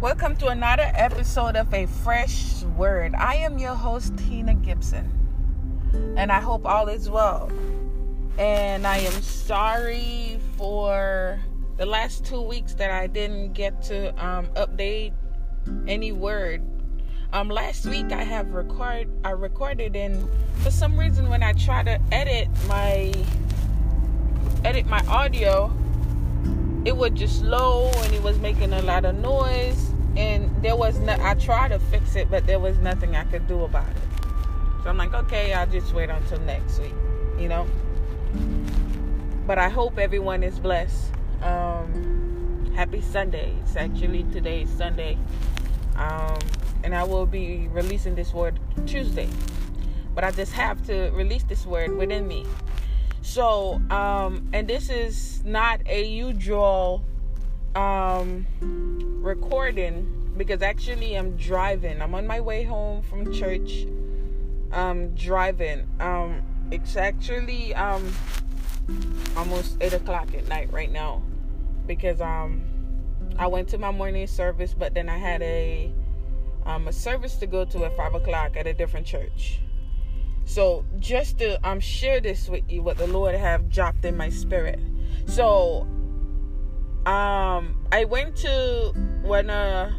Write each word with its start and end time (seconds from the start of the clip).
Welcome 0.00 0.36
to 0.36 0.46
another 0.46 0.90
episode 0.94 1.56
of 1.56 1.74
A 1.74 1.84
Fresh 1.84 2.62
Word. 2.62 3.14
I 3.14 3.34
am 3.34 3.58
your 3.58 3.74
host, 3.74 4.16
Tina 4.16 4.54
Gibson, 4.54 5.12
and 6.16 6.32
I 6.32 6.40
hope 6.40 6.64
all 6.64 6.88
is 6.88 7.10
well. 7.10 7.52
And 8.38 8.86
I 8.86 8.96
am 8.96 9.12
sorry 9.20 10.40
for 10.56 11.38
the 11.76 11.84
last 11.84 12.24
two 12.24 12.40
weeks 12.40 12.72
that 12.76 12.90
I 12.90 13.08
didn't 13.08 13.52
get 13.52 13.82
to 13.84 14.08
um, 14.24 14.46
update 14.56 15.12
any 15.86 16.12
word. 16.12 16.62
Um, 17.34 17.50
last 17.50 17.84
week 17.84 18.10
I 18.10 18.24
have 18.24 18.52
record 18.52 19.06
I 19.22 19.32
recorded, 19.32 19.96
and 19.96 20.26
for 20.62 20.70
some 20.70 20.98
reason 20.98 21.28
when 21.28 21.42
I 21.42 21.52
try 21.52 21.82
to 21.82 22.00
edit 22.10 22.48
my 22.68 23.12
edit 24.64 24.86
my 24.86 25.04
audio, 25.08 25.70
it 26.86 26.96
would 26.96 27.14
just 27.14 27.40
slow 27.40 27.90
and 27.96 28.14
it 28.14 28.22
was 28.22 28.38
making 28.38 28.72
a 28.72 28.80
lot 28.80 29.04
of 29.04 29.14
noise 29.16 29.89
and 30.20 30.62
there 30.62 30.76
was 30.76 30.98
no 30.98 31.16
I 31.20 31.34
tried 31.34 31.68
to 31.68 31.78
fix 31.78 32.14
it 32.14 32.30
but 32.30 32.46
there 32.46 32.58
was 32.58 32.76
nothing 32.78 33.16
I 33.16 33.24
could 33.24 33.46
do 33.48 33.64
about 33.64 33.88
it. 33.88 34.22
So 34.82 34.90
I'm 34.90 34.96
like, 34.96 35.14
okay, 35.14 35.52
I'll 35.52 35.66
just 35.66 35.94
wait 35.94 36.10
until 36.10 36.40
next 36.40 36.78
week, 36.78 36.94
you 37.38 37.48
know. 37.48 37.66
But 39.46 39.58
I 39.58 39.68
hope 39.68 39.98
everyone 39.98 40.42
is 40.42 40.58
blessed. 40.58 41.12
Um 41.42 42.72
happy 42.76 43.00
Sunday. 43.00 43.54
It's 43.62 43.76
actually 43.76 44.24
today 44.24 44.66
Sunday. 44.66 45.16
Um 45.96 46.38
and 46.84 46.94
I 46.94 47.04
will 47.04 47.26
be 47.26 47.68
releasing 47.72 48.14
this 48.14 48.32
word 48.34 48.60
Tuesday. 48.86 49.28
But 50.14 50.24
I 50.24 50.30
just 50.32 50.52
have 50.52 50.84
to 50.86 51.10
release 51.10 51.44
this 51.44 51.64
word 51.64 51.96
within 51.96 52.26
me. 52.26 52.44
So, 53.22 53.80
um, 53.90 54.48
and 54.52 54.66
this 54.66 54.88
is 54.88 55.44
not 55.44 55.82
a 55.86 56.02
usual 56.02 57.04
um, 57.74 58.46
recording 59.20 60.32
because 60.36 60.62
actually 60.62 61.14
I'm 61.14 61.36
driving. 61.36 62.00
I'm 62.00 62.14
on 62.14 62.26
my 62.26 62.40
way 62.40 62.62
home 62.62 63.02
from 63.02 63.32
church. 63.32 63.86
Um, 64.72 65.14
driving. 65.14 65.86
Um, 65.98 66.42
it's 66.70 66.96
actually 66.96 67.74
um 67.74 68.12
almost 69.36 69.76
eight 69.80 69.92
o'clock 69.92 70.34
at 70.34 70.48
night 70.48 70.72
right 70.72 70.90
now 70.90 71.22
because 71.86 72.20
um 72.20 72.62
I 73.36 73.46
went 73.46 73.68
to 73.70 73.78
my 73.78 73.90
morning 73.90 74.26
service, 74.26 74.74
but 74.74 74.94
then 74.94 75.08
I 75.08 75.18
had 75.18 75.42
a 75.42 75.92
um 76.64 76.88
a 76.88 76.92
service 76.92 77.36
to 77.36 77.46
go 77.46 77.64
to 77.66 77.84
at 77.84 77.96
five 77.96 78.14
o'clock 78.14 78.56
at 78.56 78.66
a 78.66 78.72
different 78.72 79.06
church. 79.06 79.60
So 80.44 80.84
just 80.98 81.38
to 81.38 81.68
um 81.68 81.80
share 81.80 82.20
this 82.20 82.48
with 82.48 82.64
you, 82.70 82.82
what 82.82 82.96
the 82.96 83.06
Lord 83.06 83.34
have 83.34 83.68
dropped 83.68 84.04
in 84.04 84.16
my 84.16 84.30
spirit. 84.30 84.80
So 85.26 85.86
um 87.06 87.76
I 87.92 88.04
went 88.08 88.36
to 88.36 88.94
when 89.22 89.50
uh 89.50 89.92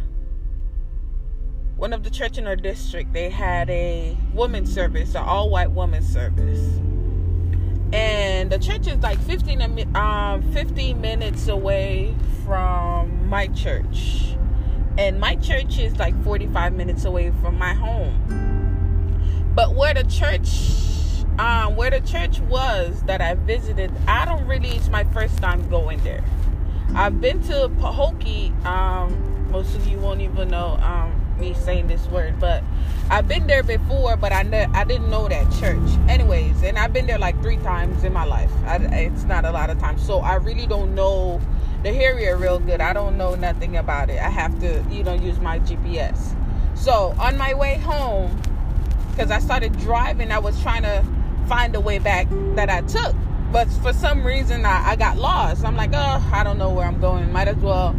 one 1.78 1.94
of 1.94 2.04
the 2.04 2.10
church 2.10 2.38
in 2.38 2.48
our 2.48 2.56
district 2.56 3.14
they 3.14 3.30
had 3.30 3.70
a 3.70 4.18
woman 4.34 4.66
service, 4.66 5.16
an 5.16 5.24
all 5.24 5.50
white 5.50 5.72
woman 5.72 6.04
service. 6.04 6.80
And 7.94 8.50
the 8.50 8.60
church 8.60 8.88
is 8.88 8.98
like 8.98 9.20
15 9.20 9.96
um 9.96 10.42
15 10.54 11.02
minutes 11.02 11.48
away 11.48 12.16
from 12.46 13.28
my 13.28 13.48
church. 13.48 14.36
And 14.98 15.20
my 15.20 15.36
church 15.36 15.80
is 15.80 15.98
like 15.98 16.22
45 16.24 16.74
minutes 16.74 17.06
away 17.06 17.32
from 17.42 17.58
my 17.58 17.74
home. 17.74 19.52
But 19.56 19.76
where 19.76 19.94
the 19.94 20.04
church, 20.04 21.26
um, 21.40 21.76
where 21.76 21.90
the 21.90 22.02
church 22.02 22.40
was 22.42 23.02
that 23.04 23.22
I 23.22 23.36
visited, 23.36 23.92
I 24.08 24.26
don't 24.26 24.46
really. 24.48 24.70
It's 24.70 24.90
my 24.90 25.04
first 25.06 25.38
time 25.38 25.68
going 25.70 26.00
there. 26.04 26.24
I've 26.96 27.22
been 27.22 27.42
to 27.44 27.70
Pahokee. 27.80 28.66
Um, 28.66 29.52
most 29.52 29.76
of 29.76 29.88
you 29.88 29.98
won't 29.98 30.22
even 30.22 30.50
know 30.50 30.78
um, 30.82 31.14
me 31.40 31.54
saying 31.54 31.88
this 31.88 32.06
word, 32.08 32.40
but 32.40 32.64
I've 33.10 33.28
been 33.28 33.48
there 33.48 33.64
before. 33.64 34.16
But 34.18 34.34
I 34.34 34.44
ne- 34.44 34.70
I 34.74 34.84
didn't 34.84 35.10
know 35.10 35.28
that 35.28 35.52
church. 35.60 35.90
Anyways, 36.08 36.64
and 36.64 36.78
I've 36.78 36.94
been 36.94 37.08
there 37.08 37.20
like 37.20 37.42
three 37.42 37.58
times 37.58 38.04
in 38.04 38.14
my 38.14 38.26
life. 38.26 38.52
I, 38.66 38.78
it's 38.78 39.24
not 39.24 39.46
a 39.46 39.52
lot 39.52 39.70
of 39.70 39.80
times, 39.80 40.06
so 40.06 40.20
I 40.20 40.36
really 40.36 40.68
don't 40.68 40.96
know 40.96 41.42
the 41.84 41.90
area 41.90 42.36
real 42.36 42.60
good. 42.60 42.82
I 42.82 42.94
don't 42.94 43.18
know 43.18 43.36
nothing 43.36 43.78
about 43.78 44.10
it. 44.10 44.20
I 44.20 44.30
have 44.30 44.60
to, 44.60 44.86
you 44.90 45.04
know, 45.04 45.14
use 45.14 45.40
my 45.40 45.60
GPS. 45.60 46.36
So 46.78 47.16
on 47.20 47.38
my 47.38 47.54
way 47.54 47.78
home 47.78 48.40
because 49.12 49.32
I 49.32 49.40
started 49.40 49.78
driving. 49.80 50.32
I 50.32 50.40
was 50.40 50.60
trying 50.62 50.84
to 50.84 51.06
find 51.48 51.74
the 51.74 51.80
way 51.80 52.00
back 52.00 52.28
that 52.56 52.70
I 52.70 52.82
took, 52.82 53.16
but 53.52 53.70
for 53.82 53.94
some 53.94 54.26
reason 54.26 54.66
I, 54.66 54.92
I 54.92 54.96
got 54.96 55.18
lost. 55.18 55.66
I'm 55.66 55.76
like, 55.76 55.92
oh, 55.94 56.30
I 56.34 56.44
don't 56.44 56.58
know 56.58 56.70
where 56.70 56.86
I'm 56.86 57.00
going. 57.00 57.32
Might 57.32 57.48
as 57.48 57.58
well 57.58 57.96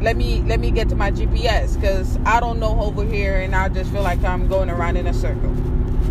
let 0.00 0.16
me 0.16 0.42
let 0.42 0.60
me 0.60 0.70
get 0.70 0.88
to 0.90 0.96
my 0.96 1.10
GPS 1.10 1.74
because 1.74 2.18
I 2.24 2.40
don't 2.40 2.60
know 2.60 2.80
over 2.80 3.04
here, 3.04 3.36
and 3.36 3.54
I 3.54 3.68
just 3.68 3.90
feel 3.90 4.02
like 4.02 4.22
I'm 4.22 4.48
going 4.48 4.70
around 4.70 4.96
in 4.96 5.06
a 5.06 5.14
circle. 5.14 5.54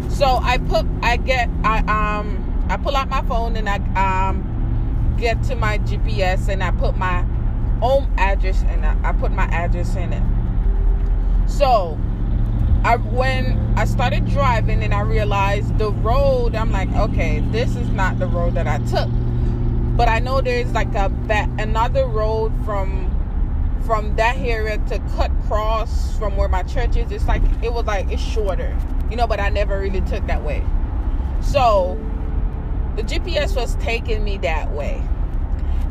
So 0.10 0.26
I 0.26 0.58
put 0.58 0.86
I 1.02 1.18
get 1.18 1.50
I 1.64 1.80
um 1.80 2.66
I 2.70 2.78
pull 2.78 2.96
out 2.96 3.10
my 3.10 3.22
phone 3.24 3.56
and 3.56 3.70
I 3.70 3.78
um 4.28 5.16
get 5.18 5.42
to 5.44 5.56
my 5.56 5.78
GPS 5.80 6.50
and 6.50 6.64
I 6.64 6.72
put 6.72 6.98
my 6.98 7.22
home 7.80 8.12
address 8.18 8.62
and 8.64 8.86
I, 8.86 9.10
I 9.10 9.12
put 9.14 9.32
my 9.32 9.46
address 9.46 9.96
in 9.96 10.14
it. 10.14 10.24
So 11.50 11.98
I 12.84 12.98
when 12.98 13.74
I 13.76 13.86
started 13.86 14.26
driving 14.26 14.84
and 14.84 14.94
I 14.94 15.02
realized 15.02 15.78
the 15.78 15.92
road, 15.92 16.56
I'm 16.56 16.72
like, 16.72 16.90
okay, 16.94 17.40
this 17.52 17.76
is 17.76 17.90
not 17.90 18.20
the 18.20 18.28
road 18.28 18.56
that 18.56 18.68
I 18.68 18.78
took. 18.80 19.10
But 19.98 20.10
I 20.10 20.20
know 20.20 20.42
there's 20.42 20.72
like 20.74 20.94
a 20.96 21.10
back, 21.10 21.50
another 21.60 22.06
road 22.06 22.54
from 22.66 23.14
from 23.86 24.16
that 24.18 24.38
area 24.38 24.78
to 24.90 25.00
cut 25.16 25.32
cross 25.48 26.18
from 26.18 26.36
where 26.38 26.48
my 26.48 26.64
church 26.64 26.96
is. 26.98 27.12
It's 27.12 27.26
like 27.26 27.42
it 27.64 27.74
was 27.74 27.86
like 27.86 28.12
it's 28.12 28.22
shorter, 28.22 28.78
you 29.10 29.16
know. 29.16 29.28
But 29.28 29.40
I 29.40 29.50
never 29.50 29.80
really 29.80 30.02
took 30.02 30.26
that 30.28 30.44
way. 30.44 30.64
So 31.42 32.00
the 32.96 33.04
GPS 33.04 33.56
was 33.56 33.76
taking 33.76 34.24
me 34.24 34.38
that 34.40 34.72
way. 34.72 35.02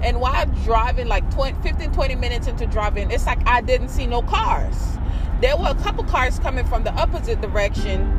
And 0.03 0.21
while 0.21 0.45
driving, 0.65 1.09
like 1.09 1.29
20, 1.33 1.63
15, 1.63 1.93
20 1.93 2.15
minutes 2.17 2.47
into 2.47 2.67
driving, 2.67 3.11
it's 3.11 3.27
like 3.27 3.39
I 3.47 3.61
didn't 3.61 3.89
see 3.89 4.07
no 4.07 4.23
cars 4.23 4.97
there 5.41 5.57
were 5.57 5.69
a 5.69 5.75
couple 5.75 6.05
cars 6.05 6.39
coming 6.39 6.65
from 6.67 6.85
the 6.85 6.93
opposite 6.93 7.41
direction, 7.41 8.11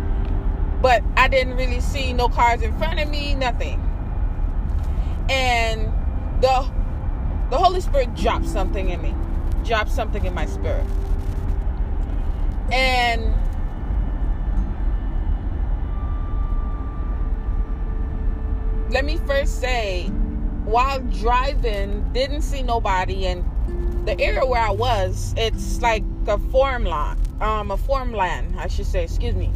but 0.81 1.03
I 1.15 1.27
didn't 1.27 1.55
really 1.55 1.81
see 1.81 2.13
no 2.13 2.29
cars 2.29 2.61
in 2.61 2.77
front 2.77 2.99
of 2.99 3.09
me, 3.09 3.33
nothing. 3.33 3.81
And 5.29 5.91
the 6.41 6.69
the 7.49 7.57
Holy 7.57 7.81
Spirit 7.81 8.13
dropped 8.15 8.47
something 8.47 8.89
in 8.89 9.01
me, 9.01 9.15
dropped 9.63 9.91
something 9.91 10.25
in 10.25 10.33
my 10.33 10.45
spirit. 10.45 10.85
And 12.71 13.33
let 18.91 19.05
me 19.05 19.17
first 19.25 19.59
say, 19.59 20.07
while 20.65 20.99
driving, 20.99 22.11
didn't 22.11 22.41
see 22.41 22.61
nobody, 22.61 23.25
and 23.25 23.45
the 24.05 24.19
area 24.19 24.45
where 24.45 24.61
I 24.61 24.71
was, 24.71 25.33
it's 25.37 25.81
like 25.81 26.03
a 26.27 26.37
farmland, 26.37 27.19
um, 27.41 27.71
a 27.71 27.77
farmland, 27.77 28.59
I 28.59 28.67
should 28.67 28.85
say, 28.85 29.03
excuse 29.03 29.35
me, 29.35 29.47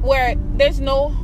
where 0.00 0.34
there's 0.56 0.80
no 0.80 1.14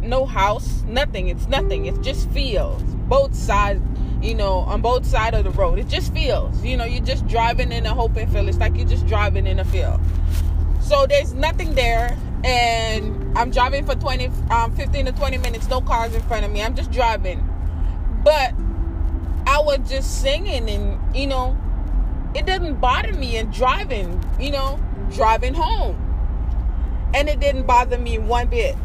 no 0.00 0.24
house, 0.24 0.82
nothing. 0.86 1.28
It's 1.28 1.46
nothing. 1.46 1.86
It's 1.86 1.98
just 1.98 2.30
fields, 2.30 2.82
both 3.08 3.34
sides. 3.34 3.82
You 4.22 4.34
know, 4.34 4.60
on 4.60 4.80
both 4.80 5.04
sides 5.04 5.36
of 5.36 5.44
the 5.44 5.50
road, 5.50 5.78
it 5.78 5.88
just 5.88 6.14
fields. 6.14 6.64
You 6.64 6.78
know, 6.78 6.86
you're 6.86 7.04
just 7.04 7.26
driving 7.26 7.70
in 7.72 7.84
a 7.84 7.98
open 8.00 8.26
field. 8.30 8.48
It's 8.48 8.56
like 8.56 8.74
you're 8.74 8.88
just 8.88 9.06
driving 9.06 9.46
in 9.46 9.58
a 9.58 9.64
field. 9.66 10.00
So 10.80 11.06
there's 11.06 11.34
nothing 11.34 11.74
there, 11.74 12.16
and 12.42 13.36
I'm 13.36 13.50
driving 13.50 13.84
for 13.84 13.94
20, 13.94 14.30
um, 14.50 14.74
15 14.74 15.06
to 15.06 15.12
20 15.12 15.38
minutes. 15.38 15.68
No 15.68 15.82
cars 15.82 16.14
in 16.14 16.22
front 16.22 16.46
of 16.46 16.50
me. 16.50 16.62
I'm 16.62 16.74
just 16.74 16.90
driving, 16.90 17.46
but 18.24 18.54
I 19.46 19.60
was 19.60 19.80
just 19.90 20.22
singing, 20.22 20.70
and 20.70 21.16
you 21.16 21.26
know, 21.26 21.58
it 22.34 22.46
doesn't 22.46 22.80
bother 22.80 23.12
me 23.12 23.36
in 23.36 23.50
driving, 23.50 24.22
you 24.40 24.50
know, 24.50 24.80
driving 25.12 25.54
home. 25.54 26.00
And 27.14 27.28
it 27.28 27.38
didn't 27.38 27.66
bother 27.66 27.96
me 27.96 28.18
one 28.18 28.48
bit. 28.48 28.76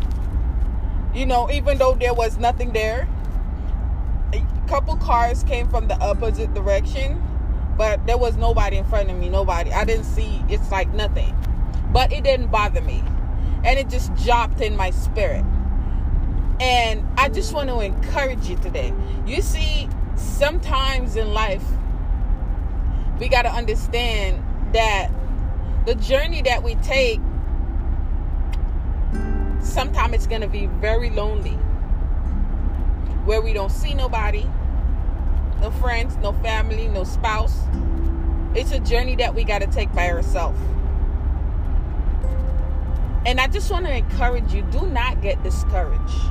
You 1.14 1.26
know, 1.26 1.50
even 1.50 1.80
though 1.80 1.96
there 1.96 2.14
was 2.14 2.38
nothing 2.38 2.72
there. 2.74 3.08
A 4.34 4.68
couple 4.68 4.96
cars 4.98 5.44
came 5.44 5.68
from 5.68 5.88
the 5.88 5.96
opposite 5.96 6.54
direction, 6.54 7.20
but 7.76 8.06
there 8.06 8.18
was 8.18 8.38
nobody 8.38 8.78
in 8.78 8.86
front 8.86 9.10
of 9.10 9.18
me, 9.18 9.30
nobody. 9.30 9.72
I 9.72 9.84
didn't 9.84 10.04
see 10.04 10.44
it's 10.48 10.70
like 10.72 10.94
nothing. 10.94 11.36
But 11.92 12.14
it 12.14 12.24
didn't 12.24 12.52
bother 12.52 12.82
me. 12.82 13.04
And 13.64 13.80
it 13.80 13.90
just 13.90 14.14
dropped 14.16 14.62
in 14.62 14.78
my 14.78 14.92
spirit. 14.92 15.44
And 16.60 17.04
I 17.18 17.30
just 17.30 17.54
want 17.54 17.70
to 17.70 17.80
encourage 17.80 18.48
you 18.48 18.58
today. 18.58 18.94
You 19.26 19.42
see, 19.42 19.90
sometimes 20.16 21.16
in 21.16 21.34
life 21.34 21.64
we 23.20 23.30
got 23.30 23.44
to 23.44 23.50
understand 23.50 24.44
that 24.74 25.10
the 25.86 25.96
journey 25.96 26.42
that 26.44 26.64
we 26.64 26.76
take 26.76 27.20
sometimes 29.62 30.14
it's 30.16 30.28
going 30.28 30.42
to 30.42 30.48
be 30.48 30.68
very 30.68 31.10
lonely 31.10 31.58
where 33.26 33.42
we 33.42 33.54
don't 33.54 33.72
see 33.72 33.94
nobody 33.94 34.50
no 35.62 35.72
friends 35.72 36.16
no 36.18 36.34
family 36.34 36.88
no 36.88 37.04
spouse 37.04 37.60
It's 38.56 38.72
a 38.72 38.80
journey 38.80 39.16
that 39.18 39.36
we 39.36 39.44
got 39.44 39.60
to 39.62 39.68
take 39.68 39.94
by 39.94 40.10
ourselves. 40.10 40.60
And 43.26 43.40
I 43.40 43.48
just 43.48 43.70
want 43.70 43.86
to 43.86 43.96
encourage 43.96 44.54
you 44.54 44.64
do 44.64 44.88
not 44.88 45.22
get 45.22 45.42
discouraged. 45.44 46.22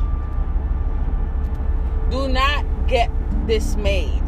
Do 2.11 2.29
not 2.29 2.67
get 2.89 3.11
dismayed. 3.47 4.23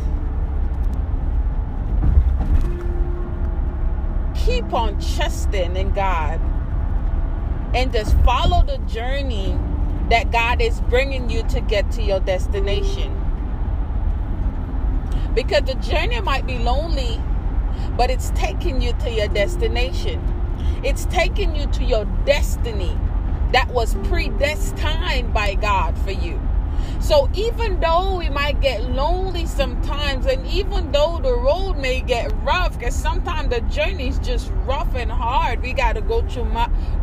Keep 4.51 4.73
on 4.73 5.01
trusting 5.15 5.77
in 5.77 5.93
God 5.93 6.41
and 7.73 7.93
just 7.93 8.19
follow 8.25 8.65
the 8.65 8.79
journey 8.93 9.57
that 10.09 10.33
God 10.33 10.61
is 10.61 10.81
bringing 10.83 11.31
you 11.31 11.45
to 11.45 11.61
get 11.61 11.89
to 11.93 12.03
your 12.03 12.19
destination. 12.19 13.15
Because 15.37 15.63
the 15.63 15.75
journey 15.75 16.21
might 16.21 16.49
be 16.49 16.59
lonely, 16.59 17.23
but 17.97 18.11
it's 18.11 18.31
taking 18.31 18.83
you 18.83 18.93
to 18.95 19.11
your 19.13 19.29
destination. 19.29 20.21
It's 20.83 21.05
taking 21.05 21.55
you 21.55 21.69
to 21.69 21.85
your 21.85 22.05
destiny 22.25 22.99
that 23.53 23.69
was 23.69 23.95
predestined 24.09 25.33
by 25.33 25.55
God 25.55 25.97
for 25.99 26.11
you. 26.11 26.41
So 27.01 27.29
even 27.35 27.81
though 27.81 28.17
we 28.17 28.29
might 28.29 28.61
get 28.61 28.83
lonely 28.91 29.47
sometimes, 29.47 30.27
and 30.27 30.47
even 30.47 30.93
though 30.93 31.19
the 31.23 31.35
road 31.35 31.77
may 31.79 32.01
get 32.01 32.33
rough, 32.45 32.79
because 32.79 32.95
sometimes 32.95 33.51
the 33.51 33.61
journey 33.63 34.09
is 34.09 34.19
just 34.19 34.53
rough 34.65 34.95
and 34.95 35.11
hard, 35.11 35.63
we 35.63 35.73
got 35.73 35.95
to 35.95 36.03
go 36.03 36.23
through 36.29 36.53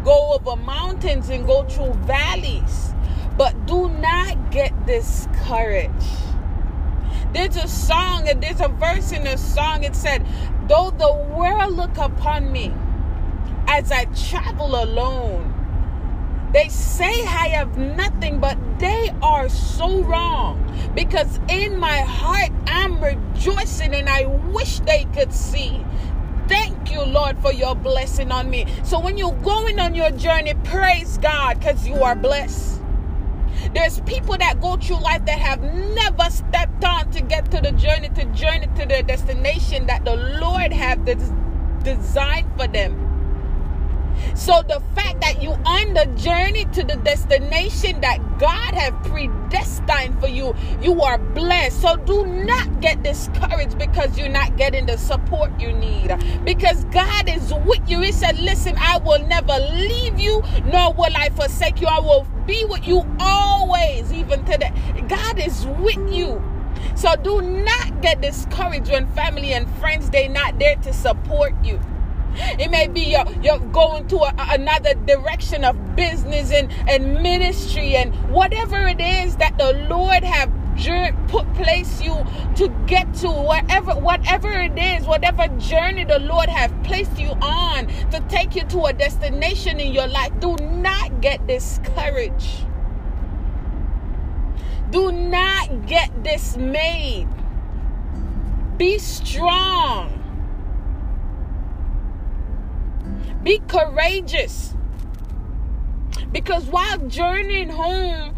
go 0.03 0.33
over 0.33 0.55
mountains 0.55 1.29
and 1.29 1.45
go 1.45 1.63
through 1.63 1.93
valleys. 2.05 2.93
But 3.37 3.65
do 3.65 3.89
not 3.89 4.51
get 4.51 4.85
discouraged. 4.85 5.91
There's 7.33 7.57
a 7.57 7.67
song, 7.67 8.29
and 8.29 8.41
there's 8.41 8.61
a 8.61 8.69
verse 8.69 9.11
in 9.11 9.25
the 9.25 9.37
song. 9.37 9.83
It 9.83 9.95
said, 9.95 10.25
"Though 10.67 10.91
the 10.91 11.13
world 11.35 11.73
look 11.75 11.97
upon 11.97 12.51
me 12.51 12.73
as 13.67 13.91
I 13.91 14.05
travel 14.05 14.81
alone." 14.81 15.56
They 16.53 16.69
say 16.69 17.25
I 17.25 17.49
have 17.49 17.77
nothing, 17.77 18.39
but 18.39 18.57
they 18.79 19.13
are 19.21 19.49
so 19.49 20.01
wrong. 20.03 20.63
Because 20.95 21.39
in 21.49 21.77
my 21.77 21.99
heart, 21.99 22.51
I'm 22.67 23.03
rejoicing 23.03 23.93
and 23.93 24.07
I 24.09 24.25
wish 24.25 24.79
they 24.81 25.05
could 25.13 25.33
see. 25.33 25.83
Thank 26.47 26.91
you, 26.91 27.03
Lord, 27.03 27.37
for 27.39 27.51
your 27.51 27.75
blessing 27.75 28.31
on 28.31 28.49
me. 28.49 28.65
So 28.83 28.99
when 28.99 29.17
you're 29.17 29.33
going 29.33 29.79
on 29.79 29.93
your 29.93 30.11
journey, 30.11 30.53
praise 30.63 31.17
God 31.17 31.59
because 31.59 31.85
you 31.85 31.95
are 31.95 32.15
blessed. 32.15 32.81
There's 33.73 33.99
people 34.01 34.37
that 34.37 34.61
go 34.61 34.77
through 34.77 35.01
life 35.01 35.25
that 35.25 35.39
have 35.39 35.61
never 35.61 36.29
stepped 36.29 36.83
on 36.85 37.11
to 37.11 37.21
get 37.21 37.51
to 37.51 37.59
the 37.59 37.71
journey, 37.73 38.07
to 38.09 38.25
journey 38.27 38.67
to 38.77 38.85
their 38.85 39.03
destination 39.03 39.87
that 39.87 40.05
the 40.05 40.15
Lord 40.39 40.71
have 40.71 41.03
designed 41.83 42.47
for 42.55 42.67
them. 42.67 43.06
So 44.35 44.61
the 44.61 44.81
fact 44.95 45.21
that 45.21 45.41
you 45.41 45.51
on 45.65 45.93
the 45.93 46.05
journey 46.15 46.65
to 46.73 46.83
the 46.83 46.95
destination 46.97 48.01
that 48.01 48.19
God 48.39 48.73
have 48.73 48.93
predestined 49.03 50.19
for 50.19 50.27
you, 50.27 50.55
you 50.81 51.01
are 51.01 51.17
blessed. 51.17 51.81
So 51.81 51.97
do 51.97 52.25
not 52.25 52.81
get 52.81 53.03
discouraged 53.03 53.77
because 53.77 54.17
you're 54.17 54.29
not 54.29 54.57
getting 54.57 54.85
the 54.85 54.97
support 54.97 55.51
you 55.59 55.73
need. 55.73 56.15
Because 56.43 56.83
God 56.85 57.29
is 57.29 57.53
with 57.65 57.89
you. 57.89 58.01
He 58.01 58.11
said, 58.11 58.39
"Listen, 58.39 58.75
I 58.77 58.97
will 58.99 59.25
never 59.27 59.57
leave 59.73 60.19
you, 60.19 60.43
nor 60.65 60.93
will 60.93 61.15
I 61.15 61.29
forsake 61.29 61.81
you. 61.81 61.87
I 61.87 61.99
will 61.99 62.25
be 62.45 62.63
with 62.65 62.87
you 62.87 63.05
always, 63.19 64.13
even 64.13 64.43
today." 64.45 64.71
God 65.07 65.39
is 65.39 65.65
with 65.79 66.11
you. 66.11 66.41
So 66.95 67.15
do 67.15 67.41
not 67.41 68.01
get 68.01 68.21
discouraged 68.21 68.91
when 68.91 69.07
family 69.07 69.53
and 69.53 69.67
friends 69.75 70.09
they 70.09 70.27
not 70.27 70.59
there 70.59 70.75
to 70.77 70.93
support 70.93 71.53
you. 71.63 71.79
It 72.59 72.71
may 72.71 72.87
be 72.87 73.01
you're, 73.01 73.25
you're 73.41 73.59
going 73.59 74.07
to 74.09 74.17
a, 74.17 74.33
another 74.37 74.93
direction 75.05 75.63
of 75.63 75.95
business 75.95 76.51
and, 76.51 76.71
and 76.89 77.21
ministry 77.21 77.95
and 77.95 78.13
whatever 78.29 78.87
it 78.87 79.01
is 79.01 79.35
that 79.37 79.57
the 79.57 79.73
Lord 79.89 80.23
have 80.23 80.51
put 81.27 81.51
place 81.55 82.01
you 82.03 82.13
to 82.55 82.69
get 82.85 83.11
to 83.15 83.27
whatever 83.27 83.93
whatever 83.95 84.51
it 84.51 84.77
is 84.77 85.07
whatever 85.07 85.47
journey 85.57 86.03
the 86.03 86.19
lord 86.19 86.47
have 86.47 86.71
placed 86.83 87.17
you 87.17 87.29
on 87.41 87.87
to 88.11 88.23
take 88.29 88.55
you 88.55 88.63
to 88.65 88.83
a 88.85 88.93
destination 88.93 89.79
in 89.79 89.91
your 89.91 90.07
life 90.07 90.31
do 90.39 90.55
not 90.57 91.21
get 91.21 91.45
discouraged. 91.47 92.65
Do 94.91 95.11
not 95.11 95.85
get 95.85 96.23
dismayed. 96.23 97.27
Be 98.77 98.99
strong 98.99 100.16
Be 103.47 103.59
courageous. 103.69 104.73
Because 106.33 106.65
while 106.65 106.97
journeying 107.07 107.69
home 107.69 108.35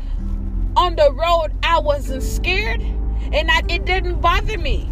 on 0.76 0.96
the 0.98 1.12
road, 1.12 1.48
I 1.64 1.80
wasn't 1.80 2.22
scared 2.22 2.80
and 2.80 3.50
I, 3.50 3.64
it 3.70 3.86
didn't 3.86 4.22
bother 4.22 4.60
me. 4.60 4.88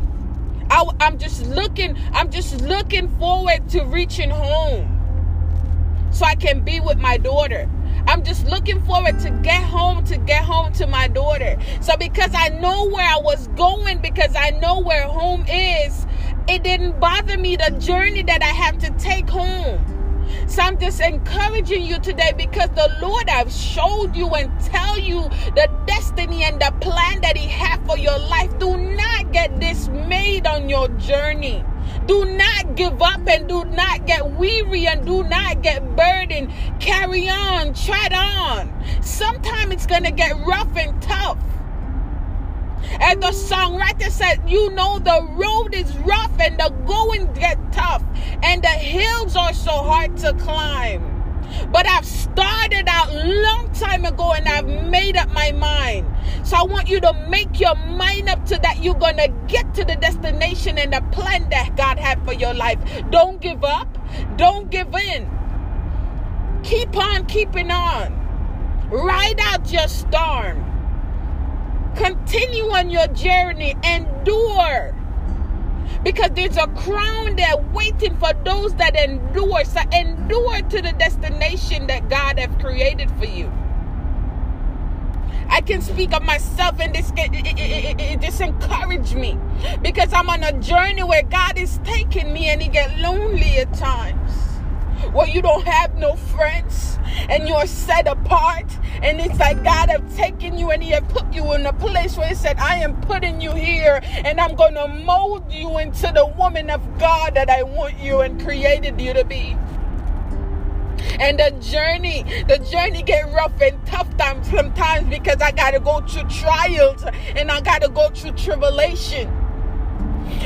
I, 0.71 0.83
I'm 1.01 1.19
just 1.19 1.45
looking, 1.45 1.95
I'm 2.13 2.31
just 2.31 2.61
looking 2.61 3.15
forward 3.19 3.69
to 3.69 3.83
reaching 3.83 4.31
home 4.31 4.89
so 6.09 6.25
I 6.25 6.33
can 6.33 6.61
be 6.61 6.79
with 6.79 6.97
my 6.97 7.17
daughter. 7.17 7.69
I'm 8.07 8.23
just 8.23 8.47
looking 8.47 8.83
forward 8.87 9.19
to 9.19 9.29
get 9.43 9.61
home, 9.61 10.03
to 10.05 10.17
get 10.17 10.43
home 10.43 10.73
to 10.73 10.87
my 10.87 11.07
daughter. 11.09 11.59
So 11.81 11.95
because 11.95 12.31
I 12.33 12.49
know 12.49 12.89
where 12.89 13.07
I 13.07 13.19
was 13.19 13.49
going, 13.49 13.99
because 13.99 14.35
I 14.35 14.49
know 14.49 14.79
where 14.79 15.03
home 15.03 15.45
is, 15.47 16.07
it 16.47 16.63
didn't 16.63 16.99
bother 16.99 17.37
me 17.37 17.55
the 17.55 17.69
journey 17.79 18.23
that 18.23 18.41
I 18.41 18.47
have 18.47 18.79
to 18.79 18.89
take 18.97 19.29
home. 19.29 19.93
So 20.47 20.61
I'm 20.61 20.79
just 20.79 21.01
encouraging 21.01 21.83
you 21.83 21.99
today 21.99 22.33
because 22.37 22.69
the 22.69 22.89
Lord 23.01 23.29
have 23.29 23.51
showed 23.51 24.15
you 24.15 24.27
and 24.29 24.51
tell 24.61 24.97
you 24.97 25.21
the 25.55 25.69
destiny 25.85 26.43
and 26.43 26.61
the 26.61 26.73
plan 26.81 27.21
that 27.21 27.37
He 27.37 27.47
have 27.47 27.85
for 27.85 27.97
your 27.97 28.17
life. 28.17 28.57
Do 28.59 28.77
not 28.77 29.31
get 29.31 29.59
dismayed 29.59 30.47
on 30.47 30.69
your 30.69 30.87
journey. 30.89 31.63
Do 32.05 32.25
not 32.25 32.75
give 32.75 33.01
up 33.01 33.27
and 33.27 33.47
do 33.47 33.65
not 33.65 34.05
get 34.05 34.31
weary 34.31 34.87
and 34.87 35.05
do 35.05 35.23
not 35.23 35.61
get 35.61 35.95
burdened. 35.95 36.51
Carry 36.79 37.29
on, 37.29 37.73
tread 37.73 38.13
on. 38.13 38.71
Sometimes 39.01 39.73
it's 39.73 39.85
gonna 39.85 40.11
get 40.11 40.33
rough 40.45 40.75
and 40.77 41.01
tough. 41.01 41.37
And 42.99 43.21
the 43.21 43.27
songwriter 43.27 44.09
said, 44.09 44.41
You 44.47 44.69
know, 44.71 44.99
the 44.99 45.27
road 45.31 45.73
is 45.73 45.95
rough 45.99 46.31
and 46.39 46.59
the 46.59 46.69
going 46.85 47.31
get 47.33 47.57
tough, 47.71 48.03
and 48.43 48.63
the 48.63 48.67
hills 48.67 49.35
are 49.35 49.53
so 49.53 49.71
hard 49.71 50.17
to 50.17 50.33
climb. 50.33 51.17
But 51.71 51.87
I've 51.87 52.05
started 52.05 52.85
out 52.87 53.13
long 53.13 53.71
time 53.73 54.05
ago 54.05 54.33
and 54.33 54.47
I've 54.47 54.67
made 54.89 55.15
up 55.15 55.31
my 55.31 55.51
mind. 55.53 56.05
So 56.43 56.57
I 56.57 56.63
want 56.63 56.89
you 56.89 56.99
to 57.01 57.13
make 57.29 57.59
your 57.59 57.75
mind 57.75 58.29
up 58.29 58.45
to 58.47 58.59
that 58.63 58.83
you're 58.83 58.95
gonna 58.95 59.29
get 59.47 59.73
to 59.75 59.85
the 59.85 59.95
destination 59.95 60.77
and 60.77 60.93
the 60.93 61.01
plan 61.11 61.49
that 61.49 61.75
God 61.75 61.99
had 61.99 62.23
for 62.25 62.33
your 62.33 62.53
life. 62.53 62.79
Don't 63.09 63.39
give 63.39 63.63
up, 63.63 63.97
don't 64.37 64.69
give 64.69 64.93
in. 64.93 65.29
Keep 66.63 66.97
on 66.97 67.25
keeping 67.27 67.71
on. 67.71 68.13
Ride 68.89 69.39
out 69.39 69.71
your 69.71 69.87
storm. 69.87 70.63
Continue 71.97 72.71
on 72.71 72.89
your 72.89 73.07
journey. 73.07 73.75
Endure. 73.83 74.93
Because 76.03 76.31
there's 76.35 76.57
a 76.57 76.67
crown 76.67 77.35
there 77.35 77.57
waiting 77.73 78.15
for 78.17 78.31
those 78.45 78.75
that 78.75 78.95
endure. 78.95 79.65
So 79.65 79.81
endure 79.91 80.61
to 80.61 80.81
the 80.81 80.93
destination 80.97 81.87
that 81.87 82.09
God 82.09 82.39
has 82.39 82.55
created 82.61 83.09
for 83.11 83.25
you. 83.25 83.51
I 85.49 85.61
can 85.61 85.81
speak 85.81 86.13
of 86.13 86.23
myself 86.23 86.79
and 86.79 86.93
this 86.93 87.11
it, 87.17 87.33
it, 87.33 87.59
it, 87.59 88.01
it, 88.01 88.21
just 88.21 88.41
encourage 88.41 89.15
me 89.15 89.39
because 89.81 90.11
I'm 90.13 90.29
on 90.29 90.43
a 90.43 90.51
journey 90.59 91.03
where 91.03 91.23
God 91.23 91.57
is 91.57 91.79
taking 91.83 92.33
me 92.33 92.49
and 92.49 92.61
He 92.61 92.67
get 92.67 92.97
lonely 92.99 93.57
at 93.57 93.73
times 93.73 94.56
where 95.11 95.27
you 95.27 95.41
don't 95.41 95.65
have 95.67 95.95
no 95.95 96.15
friends 96.15 96.97
and 97.29 97.47
you're 97.47 97.67
set 97.67 98.07
apart 98.07 98.65
and 99.01 99.19
it's 99.19 99.39
like 99.39 99.63
God 99.63 99.89
have 99.89 100.15
taken 100.15 100.57
you 100.57 100.71
and 100.71 100.81
he 100.83 100.91
have 100.91 101.07
put 101.09 101.31
you 101.33 101.53
in 101.53 101.65
a 101.65 101.73
place 101.73 102.17
where 102.17 102.27
he 102.27 102.35
said 102.35 102.57
I 102.57 102.75
am 102.75 102.99
putting 103.01 103.41
you 103.41 103.51
here 103.51 103.99
and 104.03 104.39
I'm 104.39 104.55
going 104.55 104.73
to 104.75 104.87
mold 104.87 105.51
you 105.51 105.77
into 105.77 106.11
the 106.13 106.25
woman 106.25 106.69
of 106.69 106.81
God 106.99 107.35
that 107.35 107.49
I 107.49 107.63
want 107.63 107.97
you 107.99 108.21
and 108.21 108.41
created 108.41 108.99
you 108.99 109.13
to 109.13 109.23
be. 109.23 109.57
And 111.19 111.39
the 111.39 111.51
journey 111.61 112.23
the 112.47 112.57
journey 112.71 113.03
get 113.03 113.31
rough 113.31 113.59
and 113.61 113.85
tough 113.85 114.15
times 114.17 114.49
sometimes 114.49 115.09
because 115.09 115.41
I 115.41 115.51
got 115.51 115.71
to 115.71 115.79
go 115.79 116.01
through 116.01 116.29
trials 116.29 117.03
and 117.35 117.51
I 117.51 117.61
got 117.61 117.81
to 117.83 117.89
go 117.89 118.09
through 118.09 118.31
tribulation 118.31 119.31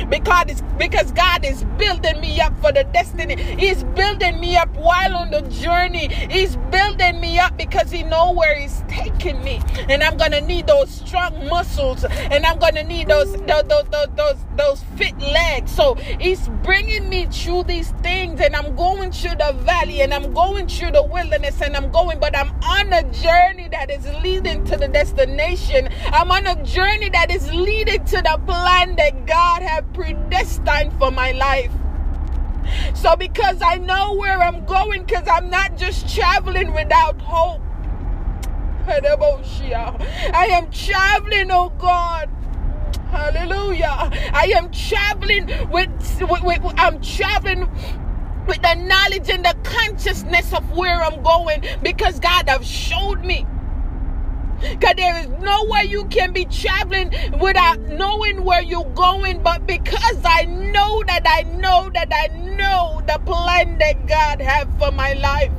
because 0.09 0.61
because 0.77 1.11
God 1.11 1.45
is 1.45 1.63
building 1.77 2.19
me 2.21 2.39
up 2.41 2.59
for 2.59 2.71
the 2.71 2.83
destiny. 2.85 3.35
He's 3.35 3.83
building 3.83 4.39
me 4.39 4.57
up 4.57 4.75
while 4.75 5.15
on 5.15 5.31
the 5.31 5.41
journey. 5.41 6.07
He's 6.07 6.55
building 6.71 7.19
me 7.19 7.39
up 7.39 7.57
because 7.57 7.91
He 7.91 8.03
know 8.03 8.31
where 8.31 8.59
He's 8.59 8.83
taking 8.87 9.43
me, 9.43 9.61
and 9.89 10.03
I'm 10.03 10.17
gonna 10.17 10.41
need 10.41 10.67
those 10.67 10.89
strong 10.89 11.47
muscles, 11.47 12.03
and 12.03 12.45
I'm 12.45 12.59
gonna 12.59 12.83
need 12.83 13.07
those 13.07 13.31
those 13.43 13.63
those 13.63 13.85
those, 13.91 14.07
those, 14.15 14.37
those 14.55 14.83
fit 14.97 15.17
legs. 15.19 15.71
So 15.71 15.95
He's 16.19 16.47
bringing 16.63 17.09
me 17.09 17.27
through 17.27 17.63
these 17.63 17.91
things, 18.03 18.39
and 18.41 18.55
I'm 18.55 18.75
going 18.75 19.11
through 19.11 19.35
the 19.35 19.53
valley, 19.59 20.01
and 20.01 20.13
I'm 20.13 20.33
going 20.33 20.67
through 20.67 20.91
the 20.91 21.03
wilderness, 21.03 21.61
and 21.61 21.75
I'm 21.75 21.91
going, 21.91 22.19
but 22.19 22.35
I'm 22.35 22.51
on 22.63 22.91
a 22.93 23.03
journey 23.11 23.67
that 23.69 23.91
is 23.91 24.05
leading 24.23 24.63
to 24.65 24.77
the 24.77 24.87
destination. 24.87 25.89
I'm 26.07 26.31
on 26.31 26.47
a 26.47 26.61
journey 26.63 27.09
that 27.09 27.31
is 27.31 27.51
leading 27.53 28.03
to 28.05 28.17
the 28.17 28.39
plan 28.45 28.95
that 28.95 29.25
God 29.25 29.61
had 29.61 29.90
predestined 29.93 30.93
for 30.99 31.11
my 31.11 31.31
life. 31.31 31.71
So, 32.93 33.15
because 33.15 33.61
I 33.61 33.77
know 33.77 34.15
where 34.15 34.39
I'm 34.39 34.65
going, 34.65 35.03
because 35.03 35.27
I'm 35.27 35.49
not 35.49 35.77
just 35.77 36.13
traveling 36.13 36.73
without 36.73 37.19
hope. 37.21 37.61
I 38.87 40.47
am 40.51 40.69
traveling, 40.71 41.51
oh 41.51 41.69
God. 41.77 42.29
Hallelujah. 43.11 44.09
I 44.33 44.53
am 44.55 44.71
traveling 44.71 45.47
with, 45.69 45.89
with, 46.21 46.43
with, 46.43 46.61
I'm 46.77 47.01
traveling 47.01 47.69
with 48.47 48.61
the 48.61 48.73
knowledge 48.75 49.29
and 49.29 49.45
the 49.45 49.55
consciousness 49.63 50.53
of 50.53 50.71
where 50.71 51.01
I'm 51.01 51.21
going 51.21 51.63
because 51.83 52.19
God 52.19 52.49
have 52.49 52.65
showed 52.65 53.23
me. 53.23 53.45
Because 54.61 54.95
there 54.95 55.17
is 55.17 55.27
no 55.41 55.65
way 55.65 55.85
you 55.85 56.05
can 56.05 56.31
be 56.33 56.45
traveling 56.45 57.11
without 57.39 57.79
knowing 57.79 58.43
where 58.43 58.61
you're 58.61 58.85
going. 58.95 59.41
But 59.41 59.65
because 59.65 60.17
I 60.23 60.45
know 60.45 61.03
that 61.07 61.23
I 61.25 61.43
know 61.43 61.89
that 61.93 62.11
I 62.13 62.27
know 62.37 63.01
the 63.07 63.19
plan 63.25 63.77
that 63.79 64.07
God 64.07 64.41
have 64.41 64.69
for 64.77 64.91
my 64.91 65.13
life. 65.13 65.51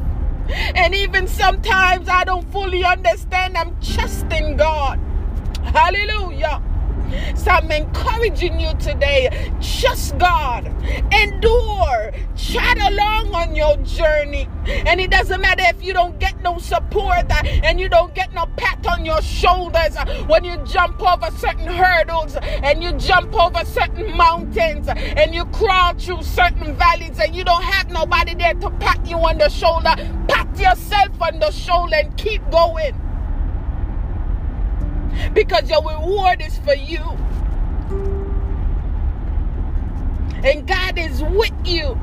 And 0.74 0.94
even 0.94 1.26
sometimes 1.26 2.08
I 2.08 2.24
don't 2.24 2.50
fully 2.52 2.84
understand. 2.84 3.56
I'm 3.56 3.76
trusting 3.80 4.56
God. 4.56 4.98
Hallelujah. 5.64 6.62
So 7.36 7.50
I'm 7.50 7.70
encouraging 7.70 8.60
you 8.60 8.72
today. 8.74 9.50
Trust 9.60 10.18
God. 10.18 10.66
Endure. 11.12 12.12
Chat 12.36 12.78
along 12.78 13.34
on 13.34 13.54
your 13.54 13.76
journey. 13.78 14.48
And 14.86 15.00
it 15.00 15.10
doesn't 15.10 15.40
matter 15.40 15.64
if 15.66 15.82
you 15.82 15.92
don't 15.92 16.18
get 16.18 16.40
no 16.42 16.58
support 16.58 17.30
uh, 17.30 17.42
and 17.64 17.80
you 17.80 17.88
don't 17.88 18.14
get 18.14 18.32
no 18.32 18.46
pat 18.56 18.86
on 18.86 19.04
your 19.04 19.20
shoulders 19.22 19.96
uh, 19.96 20.24
when 20.26 20.44
you 20.44 20.56
jump 20.64 21.00
over 21.02 21.30
certain 21.36 21.66
hurdles 21.66 22.36
and 22.36 22.82
you 22.82 22.92
jump 22.92 23.34
over 23.34 23.64
certain 23.64 24.16
mountains 24.16 24.88
and 24.88 25.34
you 25.34 25.44
crawl 25.46 25.94
through 25.94 26.22
certain 26.22 26.74
valleys 26.76 27.18
and 27.18 27.34
you 27.34 27.44
don't 27.44 27.62
have 27.62 27.90
nobody 27.90 28.34
there 28.34 28.54
to 28.54 28.70
pat 28.72 29.04
you 29.06 29.16
on 29.16 29.38
the 29.38 29.48
shoulder. 29.48 29.94
Pat 30.28 30.48
yourself 30.58 31.20
on 31.20 31.38
the 31.38 31.50
shoulder 31.50 31.96
and 31.96 32.16
keep 32.16 32.42
going 32.50 32.94
because 35.32 35.68
your 35.70 35.82
reward 35.82 36.42
is 36.42 36.58
for 36.58 36.74
you. 36.74 37.00
And 40.44 40.66
God 40.66 40.98
is 40.98 41.22
with 41.22 41.52
you. 41.64 41.98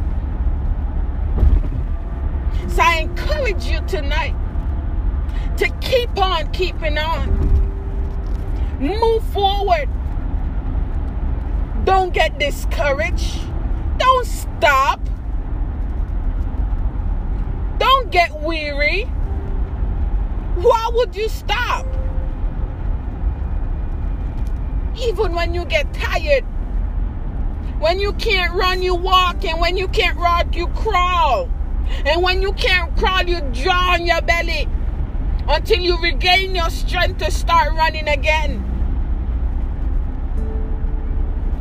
So 2.70 2.82
I 2.82 3.00
encourage 3.02 3.66
you 3.66 3.82
tonight 3.88 4.36
to 5.58 5.70
keep 5.82 6.18
on 6.18 6.52
keeping 6.52 6.98
on. 6.98 7.50
Move 8.80 9.24
forward. 9.34 9.90
Don't 11.84 12.14
get 12.14 12.40
discouraged. 12.40 13.42
Don't 13.98 14.26
stop. 14.26 15.02
Don't 17.78 18.12
get 18.12 18.42
weary. 18.42 19.04
Why 20.56 20.90
would 20.94 21.16
you 21.16 21.28
stop? 21.30 21.86
Even 25.02 25.34
when 25.34 25.54
you 25.54 25.66
get 25.66 25.94
tired, 25.94 26.44
when 27.80 28.00
you 28.00 28.14
can't 28.14 28.54
run, 28.54 28.82
you 28.82 28.96
walk, 28.96 29.46
and 29.46 29.60
when 29.62 29.78
you 29.78 29.88
can't 29.88 30.18
walk, 30.18 30.56
you 30.56 30.68
crawl. 30.68 31.50
And 32.06 32.22
when 32.22 32.42
you 32.42 32.52
can't 32.54 32.96
crawl, 32.98 33.24
you 33.24 33.42
draw 33.54 33.94
on 33.94 34.06
your 34.06 34.22
belly 34.22 34.68
until 35.48 35.80
you 35.80 35.98
regain 36.02 36.54
your 36.54 36.70
strength 36.70 37.20
to 37.20 37.32
start 37.32 37.74
running 37.74 38.08
again. 38.08 38.66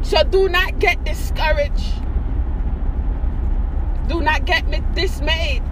So 0.03 0.23
do 0.25 0.49
not 0.49 0.79
get 0.79 1.05
discouraged. 1.05 1.95
Do 4.09 4.21
not 4.21 4.45
get 4.45 4.65
dismayed. 4.95 5.63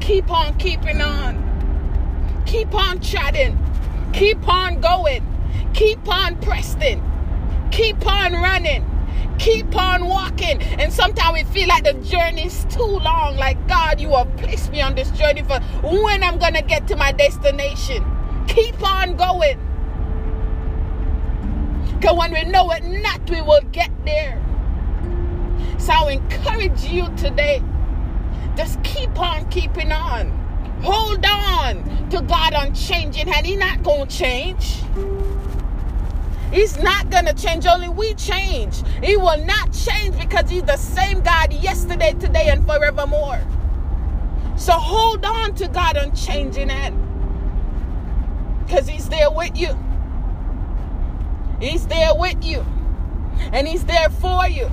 Keep 0.00 0.30
on 0.30 0.54
keeping 0.58 1.00
on. 1.00 1.53
Keep 2.46 2.74
on 2.74 3.00
chatting. 3.00 3.58
Keep 4.12 4.46
on 4.48 4.80
going. 4.80 5.26
Keep 5.72 6.08
on 6.08 6.40
pressing. 6.40 7.02
Keep 7.70 8.06
on 8.06 8.32
running. 8.34 8.84
Keep 9.38 9.74
on 9.76 10.06
walking. 10.06 10.62
And 10.62 10.92
sometimes 10.92 11.34
we 11.34 11.44
feel 11.44 11.68
like 11.68 11.84
the 11.84 11.94
journey 11.94 12.46
is 12.46 12.64
too 12.66 12.82
long. 12.82 13.36
Like, 13.36 13.66
God, 13.66 14.00
you 14.00 14.10
have 14.10 14.34
placed 14.36 14.70
me 14.70 14.80
on 14.80 14.94
this 14.94 15.10
journey 15.10 15.42
for 15.42 15.58
when 15.82 16.22
I'm 16.22 16.38
going 16.38 16.54
to 16.54 16.62
get 16.62 16.86
to 16.88 16.96
my 16.96 17.12
destination. 17.12 18.04
Keep 18.46 18.82
on 18.82 19.16
going. 19.16 19.58
Because 21.98 22.16
when 22.16 22.32
we 22.32 22.44
know 22.44 22.70
it 22.70 22.84
not, 22.84 23.28
we 23.28 23.40
will 23.40 23.62
get 23.72 23.90
there. 24.04 24.40
So 25.78 25.92
I 25.92 26.12
encourage 26.12 26.84
you 26.84 27.08
today. 27.16 27.62
Just 28.56 28.82
keep 28.84 29.18
on 29.18 29.48
keeping 29.50 29.90
on. 29.90 30.43
Hold 30.84 31.24
on 31.24 32.10
to 32.10 32.20
God 32.20 32.52
unchanging 32.54 33.26
and 33.26 33.46
He's 33.46 33.58
not 33.58 33.82
to 33.82 34.06
change. 34.06 34.82
He's 36.52 36.78
not 36.78 37.08
going 37.08 37.24
to 37.24 37.32
change. 37.32 37.64
Only 37.66 37.88
we 37.88 38.12
change. 38.14 38.82
He 39.02 39.16
will 39.16 39.42
not 39.46 39.72
change 39.72 40.18
because 40.18 40.50
He's 40.50 40.62
the 40.64 40.76
same 40.76 41.22
God 41.22 41.54
yesterday, 41.54 42.12
today, 42.12 42.48
and 42.48 42.66
forevermore. 42.66 43.40
So 44.56 44.72
hold 44.72 45.24
on 45.24 45.54
to 45.54 45.68
God 45.68 45.96
unchanging 45.96 46.70
and 46.70 47.00
because 48.66 48.86
He's 48.86 49.08
there 49.08 49.30
with 49.30 49.56
you. 49.56 49.74
He's 51.60 51.86
there 51.86 52.14
with 52.14 52.44
you. 52.44 52.64
And 53.52 53.66
He's 53.66 53.84
there 53.84 54.10
for 54.10 54.46
you. 54.48 54.70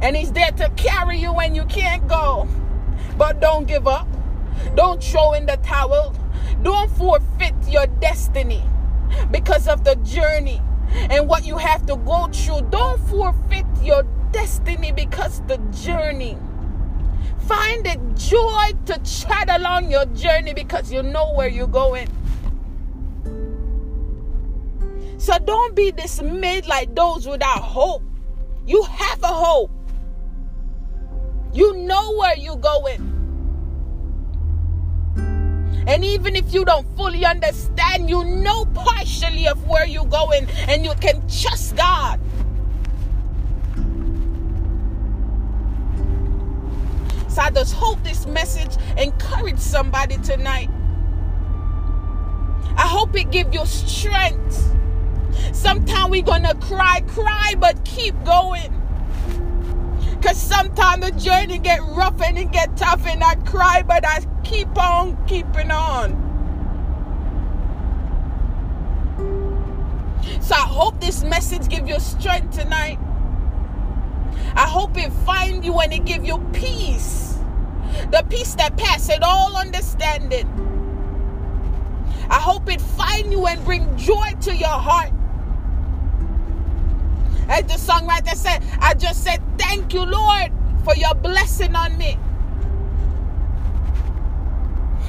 And 0.00 0.16
He's 0.16 0.32
there 0.32 0.52
to 0.52 0.70
carry 0.70 1.18
you 1.18 1.34
when 1.34 1.54
you 1.54 1.64
can't 1.66 2.08
go. 2.08 2.48
But 3.18 3.40
don't 3.40 3.66
give 3.66 3.86
up. 3.86 4.08
Don't 4.74 5.02
throw 5.02 5.32
in 5.32 5.46
the 5.46 5.56
towel. 5.58 6.14
Don't 6.62 6.90
forfeit 6.92 7.54
your 7.68 7.86
destiny 7.86 8.62
because 9.30 9.68
of 9.68 9.84
the 9.84 9.96
journey 9.96 10.60
and 10.94 11.28
what 11.28 11.44
you 11.44 11.58
have 11.58 11.86
to 11.86 11.96
go 11.96 12.28
through. 12.28 12.62
Don't 12.70 13.00
forfeit 13.08 13.66
your 13.82 14.04
destiny 14.32 14.92
because 14.92 15.40
the 15.46 15.58
journey. 15.72 16.36
Find 17.46 17.84
the 17.84 17.96
joy 18.16 18.72
to 18.86 18.98
chat 19.00 19.50
along 19.50 19.90
your 19.90 20.06
journey 20.06 20.54
because 20.54 20.90
you 20.90 21.02
know 21.02 21.32
where 21.34 21.48
you're 21.48 21.66
going. 21.66 22.08
So 25.18 25.38
don't 25.38 25.74
be 25.74 25.92
dismayed 25.92 26.66
like 26.66 26.94
those 26.94 27.26
without 27.26 27.60
hope. 27.60 28.02
You 28.66 28.82
have 28.82 29.22
a 29.22 29.28
hope. 29.28 29.70
You 31.52 31.76
know 31.76 32.16
where 32.16 32.36
you're 32.36 32.56
going. 32.56 33.03
And 35.94 36.04
even 36.04 36.34
if 36.34 36.52
you 36.52 36.64
don't 36.64 36.84
fully 36.96 37.24
understand, 37.24 38.10
you 38.10 38.24
know 38.24 38.64
partially 38.74 39.46
of 39.46 39.64
where 39.68 39.86
you're 39.86 40.04
going 40.04 40.48
and 40.66 40.84
you 40.84 40.92
can 41.00 41.20
trust 41.28 41.76
God. 41.76 42.18
So 47.28 47.42
I 47.42 47.50
just 47.50 47.74
hope 47.74 48.02
this 48.02 48.26
message 48.26 48.76
encourage 48.98 49.60
somebody 49.60 50.16
tonight. 50.16 50.68
I 52.76 52.88
hope 52.88 53.14
it 53.14 53.30
give 53.30 53.54
you 53.54 53.64
strength. 53.64 54.74
Sometimes 55.52 56.10
we're 56.10 56.22
gonna 56.22 56.56
cry, 56.56 57.02
cry, 57.06 57.54
but 57.56 57.84
keep 57.84 58.16
going. 58.24 58.72
Cause 60.20 60.42
sometimes 60.42 61.04
the 61.06 61.12
journey 61.12 61.58
get 61.58 61.80
rough 61.84 62.20
and 62.20 62.36
it 62.36 62.50
get 62.50 62.76
tough 62.76 63.06
and 63.06 63.22
I 63.22 63.36
cry, 63.36 63.84
but 63.86 64.04
I 64.04 64.26
keep 64.44 64.76
on 64.78 65.16
keeping 65.26 65.70
on. 65.70 66.20
So 70.40 70.54
I 70.54 70.66
hope 70.66 71.00
this 71.00 71.24
message 71.24 71.68
give 71.68 71.88
you 71.88 71.98
strength 71.98 72.58
tonight. 72.58 72.98
I 74.54 74.68
hope 74.68 74.96
it 74.96 75.12
find 75.26 75.64
you 75.64 75.78
and 75.80 75.92
it 75.92 76.04
give 76.04 76.24
you 76.24 76.38
peace. 76.52 77.38
The 78.10 78.24
peace 78.28 78.54
that 78.56 78.76
passes 78.76 79.18
all 79.22 79.56
understanding. 79.56 80.48
I 82.30 82.38
hope 82.40 82.70
it 82.70 82.80
find 82.80 83.32
you 83.32 83.46
and 83.46 83.64
bring 83.64 83.96
joy 83.96 84.32
to 84.42 84.54
your 84.54 84.68
heart. 84.68 85.12
As 87.48 87.64
the 87.64 87.92
songwriter 87.92 88.34
said, 88.34 88.62
I 88.80 88.94
just 88.94 89.22
said, 89.22 89.42
Thank 89.58 89.92
you, 89.92 90.04
Lord, 90.04 90.50
for 90.84 90.94
your 90.96 91.14
blessing 91.14 91.74
on 91.74 91.96
me. 91.98 92.16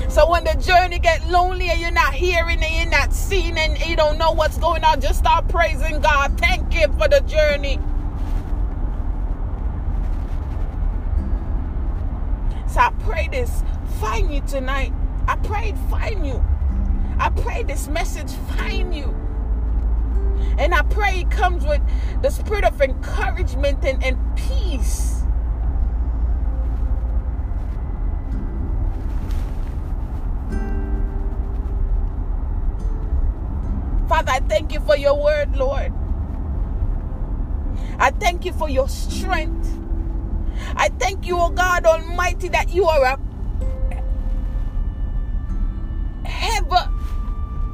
So 0.09 0.29
when 0.29 0.43
the 0.43 0.53
journey 0.53 0.99
get 0.99 1.27
lonely 1.29 1.69
and 1.69 1.79
you're 1.79 1.91
not 1.91 2.13
hearing 2.13 2.63
and 2.63 2.75
you're 2.75 2.99
not 2.99 3.13
seeing 3.13 3.57
and 3.57 3.77
you 3.85 3.95
don't 3.95 4.17
know 4.17 4.31
what's 4.31 4.57
going 4.57 4.83
on, 4.83 5.01
just 5.01 5.19
start 5.19 5.47
praising 5.47 5.99
God. 5.99 6.37
Thank 6.39 6.71
Him 6.71 6.97
for 6.97 7.07
the 7.07 7.21
journey. 7.21 7.79
So 12.67 12.81
I 12.81 12.91
pray 12.99 13.29
this 13.29 13.63
find 13.99 14.33
you 14.33 14.41
tonight. 14.41 14.93
I 15.27 15.37
prayed 15.37 15.77
find 15.89 16.25
you. 16.25 16.43
I 17.17 17.29
pray 17.29 17.63
this 17.63 17.87
message 17.87 18.31
find 18.57 18.93
you. 18.93 19.15
And 20.57 20.73
I 20.73 20.83
pray 20.83 21.21
it 21.21 21.31
comes 21.31 21.65
with 21.65 21.81
the 22.21 22.29
spirit 22.29 22.63
of 22.63 22.81
encouragement 22.81 23.83
and, 23.83 24.03
and 24.03 24.17
peace. 24.35 25.14
Thank 34.55 34.71
you 34.71 34.79
for 34.79 34.95
your 34.95 35.21
word, 35.21 35.57
Lord. 35.57 35.91
I 37.99 38.11
thank 38.11 38.45
you 38.45 38.53
for 38.53 38.69
your 38.69 38.87
strength. 38.87 39.69
I 40.77 40.87
thank 40.97 41.27
you, 41.27 41.37
O 41.37 41.47
oh 41.47 41.49
God 41.49 41.85
Almighty, 41.85 42.47
that 42.47 42.73
you 42.73 42.85
are 42.85 43.03
a 43.03 43.19
ever 46.55 46.89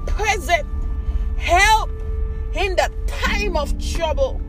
present 0.07 0.65
help 1.37 1.91
in 2.55 2.75
the 2.75 2.89
time 3.05 3.55
of 3.55 3.77
trouble. 3.79 4.41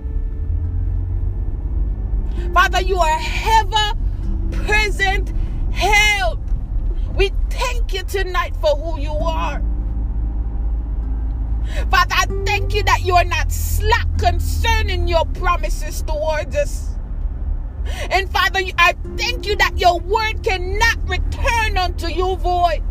Father, 2.54 2.80
you 2.80 2.96
are 2.96 3.20
ever 3.60 3.98
present 4.64 5.34
help. 5.70 6.40
We 7.14 7.30
thank 7.50 7.92
you 7.92 8.02
tonight 8.04 8.56
for 8.56 8.74
who 8.74 8.98
you 8.98 9.12
are. 9.12 9.62
I 12.22 12.26
thank 12.44 12.72
you 12.72 12.84
that 12.84 13.02
you 13.02 13.16
are 13.16 13.24
not 13.24 13.50
slack 13.50 14.06
concerning 14.16 15.08
your 15.08 15.24
promises 15.26 16.02
towards 16.02 16.54
us. 16.54 16.94
And 18.12 18.30
Father, 18.30 18.60
I 18.78 18.94
thank 19.16 19.44
you 19.44 19.56
that 19.56 19.76
your 19.76 19.98
word 19.98 20.44
cannot 20.44 20.98
return 21.08 21.76
unto 21.76 22.06
you 22.06 22.36
void. 22.36 22.84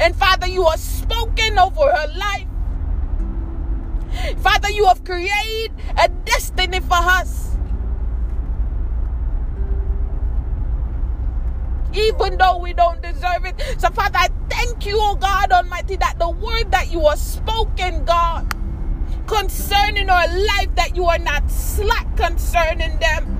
And 0.00 0.16
Father, 0.16 0.48
you 0.48 0.66
have 0.66 0.80
spoken 0.80 1.60
over 1.60 1.92
her 1.94 2.08
life. 2.18 2.48
Father, 4.38 4.70
you 4.70 4.86
have 4.86 5.04
created 5.04 5.70
a 5.96 6.08
destiny 6.08 6.80
for 6.80 6.94
us. 6.94 7.39
Even 11.92 12.38
though 12.38 12.58
we 12.58 12.72
don't 12.72 13.02
deserve 13.02 13.44
it. 13.44 13.60
So, 13.78 13.90
Father, 13.90 14.18
I 14.18 14.28
thank 14.48 14.86
you, 14.86 14.96
oh 15.00 15.16
God 15.16 15.50
Almighty, 15.52 15.96
that 15.96 16.18
the 16.18 16.30
word 16.30 16.70
that 16.70 16.90
you 16.92 17.08
have 17.08 17.18
spoken, 17.18 18.04
God, 18.04 18.54
concerning 19.26 20.08
our 20.08 20.28
life, 20.28 20.74
that 20.76 20.96
you 20.96 21.06
are 21.06 21.18
not 21.18 21.50
slack 21.50 22.16
concerning 22.16 22.96
them. 22.98 23.36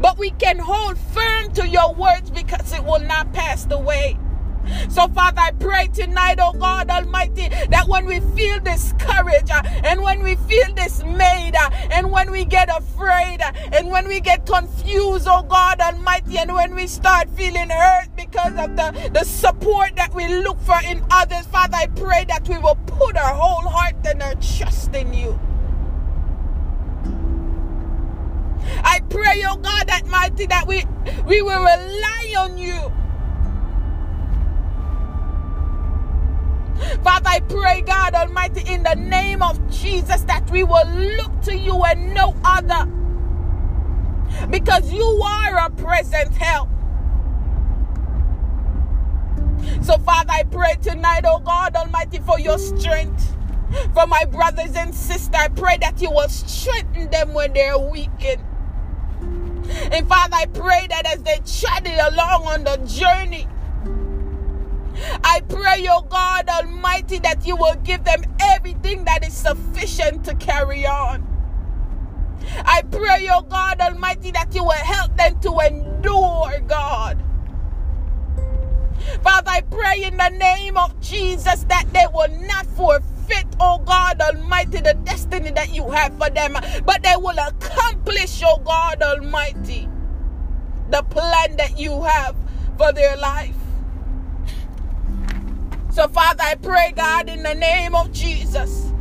But 0.00 0.18
we 0.18 0.30
can 0.30 0.58
hold 0.58 0.98
firm 0.98 1.52
to 1.52 1.68
your 1.68 1.94
words 1.94 2.30
because 2.30 2.72
it 2.72 2.82
will 2.84 3.00
not 3.00 3.32
pass 3.32 3.66
away. 3.70 4.18
So, 4.88 5.06
Father, 5.08 5.40
I 5.40 5.52
pray 5.52 5.88
tonight, 5.88 6.38
oh 6.40 6.52
God 6.52 6.90
Almighty, 6.90 7.48
that 7.70 7.86
when 7.86 8.06
we 8.06 8.20
feel 8.34 8.58
discouraged 8.60 9.50
uh, 9.50 9.62
and 9.84 10.02
when 10.02 10.22
we 10.22 10.36
feel 10.36 10.72
dismayed 10.74 11.54
uh, 11.54 11.65
when 12.26 12.32
we 12.32 12.44
get 12.44 12.68
afraid 12.76 13.38
and 13.72 13.88
when 13.88 14.08
we 14.08 14.18
get 14.18 14.44
confused, 14.46 15.28
oh 15.30 15.42
God 15.44 15.80
Almighty, 15.80 16.38
and 16.38 16.52
when 16.52 16.74
we 16.74 16.88
start 16.88 17.28
feeling 17.30 17.70
hurt 17.70 18.08
because 18.16 18.52
of 18.58 18.74
the, 18.74 19.10
the 19.14 19.22
support 19.22 19.94
that 19.94 20.12
we 20.12 20.26
look 20.26 20.58
for 20.60 20.76
in 20.84 21.04
others, 21.10 21.46
Father, 21.46 21.76
I 21.76 21.86
pray 21.86 22.24
that 22.24 22.48
we 22.48 22.58
will 22.58 22.74
put 22.86 23.16
our 23.16 23.32
whole 23.32 23.68
heart 23.68 23.94
and 24.04 24.22
our 24.24 24.34
trust 24.34 24.92
in 24.92 25.14
you. 25.14 25.38
I 28.82 29.00
pray, 29.08 29.44
oh 29.46 29.56
God 29.56 29.88
Almighty, 29.88 30.46
that 30.46 30.66
we, 30.66 30.84
we 31.26 31.42
will 31.42 31.60
rely 31.60 32.34
on 32.38 32.58
you. 32.58 32.92
Father, 37.02 37.28
I 37.28 37.40
pray, 37.40 37.82
God 37.82 38.14
Almighty, 38.14 38.62
in 38.72 38.82
the 38.82 38.94
name 38.94 39.42
of 39.42 39.58
Jesus, 39.70 40.22
that 40.22 40.50
we 40.50 40.64
will 40.64 40.86
look 40.86 41.42
to 41.42 41.56
you 41.56 41.82
and 41.84 42.14
no 42.14 42.34
other. 42.44 42.90
Because 44.50 44.92
you 44.92 45.04
are 45.04 45.66
a 45.66 45.70
present 45.70 46.34
help. 46.34 46.68
So, 49.82 49.98
Father, 49.98 50.32
I 50.32 50.42
pray 50.44 50.74
tonight, 50.82 51.24
oh 51.24 51.38
God 51.38 51.76
Almighty, 51.76 52.18
for 52.18 52.38
your 52.38 52.58
strength. 52.58 53.34
For 53.94 54.06
my 54.06 54.24
brothers 54.24 54.76
and 54.76 54.94
sisters, 54.94 55.34
I 55.34 55.48
pray 55.48 55.76
that 55.78 56.00
you 56.00 56.10
will 56.10 56.28
strengthen 56.28 57.10
them 57.10 57.34
when 57.34 57.52
they're 57.52 57.78
weakened. 57.78 58.42
And 59.92 60.08
Father, 60.08 60.34
I 60.34 60.46
pray 60.46 60.86
that 60.88 61.06
as 61.06 61.22
they 61.22 61.40
travel 61.44 61.92
along 61.92 62.46
on 62.46 62.64
the 62.64 62.76
journey, 62.86 63.48
I 65.24 65.42
pray, 65.48 65.86
oh 65.90 66.02
God 66.02 66.48
Almighty, 66.48 67.18
that 67.20 67.46
you 67.46 67.56
will 67.56 67.74
give 67.76 68.04
them 68.04 68.22
everything 68.40 69.04
that 69.04 69.26
is 69.26 69.34
sufficient 69.34 70.24
to 70.24 70.34
carry 70.36 70.86
on. 70.86 71.26
I 72.64 72.82
pray, 72.90 73.28
oh 73.30 73.42
God 73.42 73.80
Almighty, 73.80 74.30
that 74.32 74.54
you 74.54 74.64
will 74.64 74.72
help 74.72 75.16
them 75.16 75.38
to 75.40 75.58
endure, 75.60 76.60
God. 76.66 77.22
Father, 79.22 79.50
I 79.50 79.60
pray 79.62 80.04
in 80.04 80.16
the 80.16 80.30
name 80.30 80.76
of 80.76 80.98
Jesus 81.00 81.64
that 81.64 81.86
they 81.92 82.06
will 82.12 82.30
not 82.46 82.66
forfeit, 82.66 83.46
oh 83.60 83.78
God 83.78 84.20
Almighty, 84.20 84.80
the 84.80 84.94
destiny 85.04 85.50
that 85.52 85.74
you 85.74 85.90
have 85.90 86.16
for 86.18 86.30
them, 86.30 86.56
but 86.84 87.02
they 87.02 87.16
will 87.16 87.38
accomplish, 87.38 88.42
oh 88.44 88.58
God 88.64 89.02
Almighty, 89.02 89.88
the 90.90 91.02
plan 91.02 91.56
that 91.56 91.78
you 91.78 92.02
have 92.02 92.36
for 92.78 92.92
their 92.92 93.16
life. 93.16 93.54
So, 95.96 96.06
Father, 96.08 96.42
I 96.42 96.56
pray, 96.56 96.92
God, 96.94 97.30
in 97.30 97.42
the 97.42 97.54
name 97.54 97.94
of 97.94 98.12
Jesus, 98.12 98.92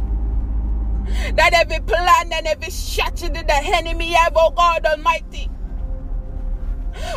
that 1.34 1.52
every 1.54 1.82
plan 1.82 2.32
and 2.32 2.48
every 2.48 2.70
strategy 2.70 3.28
the 3.34 3.54
enemy 3.54 4.14
have, 4.14 4.32
oh 4.38 4.52
God 4.52 4.86
Almighty, 4.86 5.50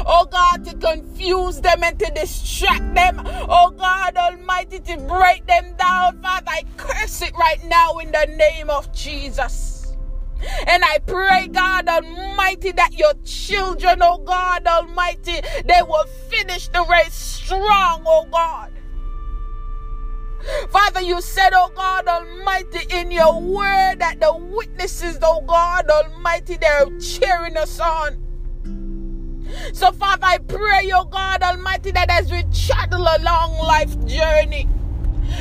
oh 0.04 0.26
God, 0.28 0.64
to 0.64 0.76
confuse 0.78 1.60
them 1.60 1.84
and 1.84 1.96
to 1.96 2.10
distract 2.12 2.92
them, 2.96 3.22
oh 3.24 3.72
God 3.78 4.16
Almighty, 4.16 4.80
to 4.80 4.96
break 4.96 5.46
them 5.46 5.76
down, 5.76 6.20
Father, 6.22 6.48
I 6.48 6.64
curse 6.76 7.22
it 7.22 7.32
right 7.36 7.64
now 7.66 7.98
in 7.98 8.10
the 8.10 8.34
name 8.36 8.70
of 8.70 8.92
Jesus. 8.92 9.94
And 10.66 10.82
I 10.84 10.98
pray, 11.06 11.46
God 11.52 11.86
Almighty, 11.86 12.72
that 12.72 12.98
your 12.98 13.14
children, 13.24 14.00
oh 14.02 14.18
God 14.18 14.66
Almighty, 14.66 15.40
they 15.64 15.82
will 15.82 16.06
finish 16.28 16.66
the 16.66 16.84
race 16.90 17.14
strong, 17.14 18.02
oh 18.04 18.26
God. 18.28 18.72
Father, 20.70 21.00
you 21.00 21.20
said, 21.20 21.50
oh 21.52 21.70
God 21.74 22.06
Almighty, 22.06 22.86
in 22.94 23.10
your 23.10 23.40
word 23.40 23.96
that 23.98 24.20
the 24.20 24.34
witnesses, 24.34 25.18
oh 25.22 25.42
God 25.42 25.88
Almighty, 25.90 26.56
they're 26.56 26.86
cheering 26.98 27.56
us 27.56 27.80
on. 27.80 28.24
So, 29.72 29.92
Father, 29.92 30.26
I 30.26 30.38
pray, 30.38 30.90
oh 30.94 31.04
God 31.04 31.42
Almighty, 31.42 31.90
that 31.92 32.10
as 32.10 32.30
we 32.30 32.44
travel 32.52 33.00
along 33.00 33.58
life 33.58 33.98
journey, 34.06 34.68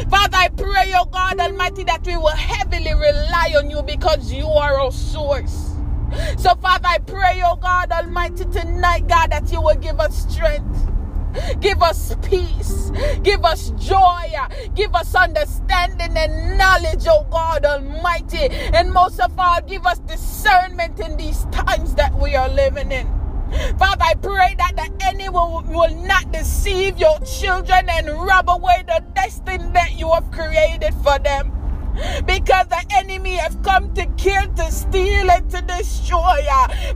Father, 0.09 0.37
I 0.37 0.49
pray, 0.49 0.93
oh 0.95 1.05
God 1.05 1.39
Almighty, 1.39 1.83
that 1.85 2.05
we 2.05 2.17
will 2.17 2.27
heavily 2.29 2.93
rely 2.93 3.53
on 3.57 3.69
you 3.69 3.81
because 3.83 4.31
you 4.31 4.47
are 4.47 4.79
our 4.79 4.91
source. 4.91 5.73
So, 6.37 6.55
Father, 6.55 6.87
I 6.87 6.99
pray, 6.99 7.41
oh 7.45 7.55
God 7.57 7.91
Almighty, 7.91 8.45
tonight, 8.45 9.07
God, 9.07 9.31
that 9.31 9.51
you 9.51 9.61
will 9.61 9.75
give 9.75 9.99
us 9.99 10.31
strength. 10.33 10.86
Give 11.59 11.81
us 11.81 12.15
peace. 12.23 12.91
Give 13.23 13.43
us 13.45 13.71
joy. 13.71 14.33
Give 14.75 14.93
us 14.95 15.13
understanding 15.15 16.15
and 16.17 16.57
knowledge, 16.57 17.05
oh 17.07 17.25
God 17.29 17.65
Almighty. 17.65 18.49
And 18.49 18.91
most 18.91 19.19
of 19.19 19.37
all, 19.37 19.61
give 19.61 19.85
us 19.85 19.99
discernment 19.99 20.99
in 20.99 21.17
these 21.17 21.45
times 21.51 21.95
that 21.95 22.13
we 22.15 22.35
are 22.35 22.49
living 22.49 22.91
in. 22.91 23.07
Father, 23.77 24.03
I 24.03 24.13
pray 24.15 24.55
that 24.57 24.75
the 24.75 25.05
enemy 25.05 25.29
will, 25.29 25.63
will 25.67 25.95
not 26.05 26.31
deceive 26.31 26.97
your 26.97 27.17
children 27.21 27.89
and 27.89 28.09
rob 28.09 28.49
away 28.49 28.83
the 28.85 29.03
destiny 29.15 29.63
that 29.73 29.97
you 29.97 30.11
have 30.11 30.29
created 30.31 30.93
for 30.95 31.17
them. 31.19 31.56
Because 32.25 32.67
the 32.67 32.85
enemy 32.95 33.35
have 33.35 33.61
come 33.63 33.93
to 33.93 34.05
kill, 34.17 34.47
to 34.53 34.71
steal, 34.71 35.31
and 35.31 35.49
to 35.49 35.61
destroy. 35.61 36.45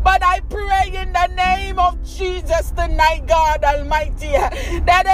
But 0.03 0.23
I 0.23 0.41
pray 0.49 0.91
in 0.93 1.13
the 1.13 1.27
name 1.35 1.79
of 1.79 2.01
Jesus 2.03 2.71
tonight, 2.71 3.25
God 3.27 3.63
Almighty, 3.63 4.31
that 4.31 5.05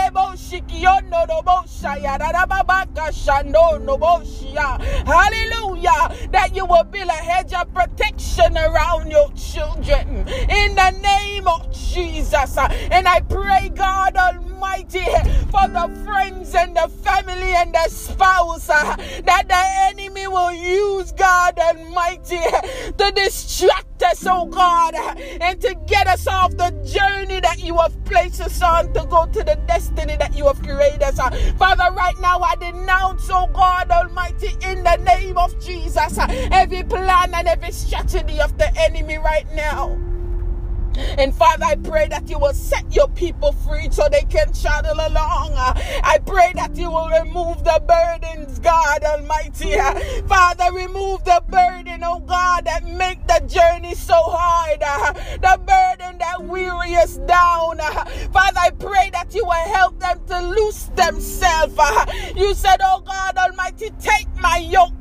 hallelujah, 5.05 6.29
that 6.31 6.55
you 6.55 6.65
will 6.65 6.83
build 6.83 7.09
a 7.09 7.13
hedge 7.13 7.53
of 7.53 7.73
protection 7.73 8.57
around 8.57 9.11
your 9.11 9.31
children 9.33 10.27
in 10.27 10.75
the 10.75 10.91
name 11.01 11.47
of 11.47 11.71
Jesus. 11.71 12.57
And 12.57 13.07
I 13.07 13.21
pray, 13.21 13.69
God 13.73 14.15
Almighty, 14.15 14.46
for 14.57 15.67
the 15.67 16.01
friends 16.03 16.55
and 16.55 16.75
the 16.75 16.87
family 17.03 17.53
and 17.55 17.73
the 17.73 17.89
spouse 17.89 18.69
uh, 18.69 18.95
that 19.25 19.45
the 19.47 20.01
enemy 20.01 20.27
will 20.27 20.51
use, 20.51 21.11
God 21.11 21.57
Almighty, 21.59 22.39
to 22.97 23.11
distract 23.15 24.03
us, 24.03 24.25
oh 24.27 24.45
God, 24.45 24.95
and 24.95 25.59
to 25.61 25.75
get 25.87 26.07
us 26.07 26.27
off 26.27 26.51
the 26.57 26.71
journey 26.85 27.39
that 27.39 27.63
you 27.63 27.77
have 27.77 28.03
placed 28.05 28.41
us 28.41 28.61
on 28.61 28.93
to 28.93 29.05
go 29.09 29.25
to 29.25 29.43
the 29.43 29.59
destiny 29.67 30.15
that 30.17 30.35
you 30.35 30.45
have 30.45 30.61
created 30.61 31.03
us. 31.03 31.17
Father, 31.57 31.93
right 31.95 32.19
now 32.19 32.39
I 32.39 32.55
denounce, 32.55 33.27
oh 33.31 33.47
God 33.53 33.89
Almighty, 33.91 34.55
in 34.61 34.83
the 34.83 34.97
name 34.97 35.37
of 35.37 35.59
Jesus, 35.63 36.17
uh, 36.17 36.27
every 36.51 36.83
plan 36.83 37.33
and 37.33 37.47
every 37.47 37.71
strategy 37.71 38.39
of 38.39 38.57
the 38.57 38.75
enemy 38.79 39.17
right 39.17 39.47
now. 39.55 40.06
And 40.97 41.33
Father, 41.33 41.65
I 41.65 41.75
pray 41.75 42.07
that 42.09 42.29
you 42.29 42.39
will 42.39 42.53
set 42.53 42.93
your 42.95 43.07
people 43.09 43.51
free 43.51 43.89
so 43.91 44.07
they 44.11 44.23
can 44.23 44.51
travel 44.53 44.93
along. 44.93 45.53
I 45.55 46.19
pray 46.25 46.51
that 46.55 46.75
you 46.75 46.89
will 46.91 47.09
remove 47.09 47.63
the 47.63 47.81
burdens, 47.87 48.59
God 48.59 49.03
Almighty. 49.03 49.75
Father, 50.27 50.73
remove 50.73 51.23
the 51.23 51.43
burden, 51.49 52.01
oh 52.03 52.19
God, 52.19 52.65
that 52.65 52.85
make 52.85 53.25
the 53.27 53.41
journey 53.47 53.95
so 53.95 54.15
hard. 54.15 54.79
The 55.41 55.57
burden 55.59 56.17
that 56.19 56.43
weary 56.43 56.95
us 56.95 57.17
down. 57.17 57.77
Father, 58.31 58.59
I 58.59 58.71
pray 58.77 59.09
that 59.13 59.33
you 59.33 59.45
will 59.45 59.53
help 59.53 59.99
them 59.99 60.19
to 60.27 60.41
loose 60.41 60.85
themselves. 60.95 61.77
You 62.35 62.53
said, 62.53 62.77
oh 62.83 63.01
God 63.05 63.37
Almighty, 63.37 63.91
take 63.99 64.27
my 64.41 64.57
yoke. 64.57 64.93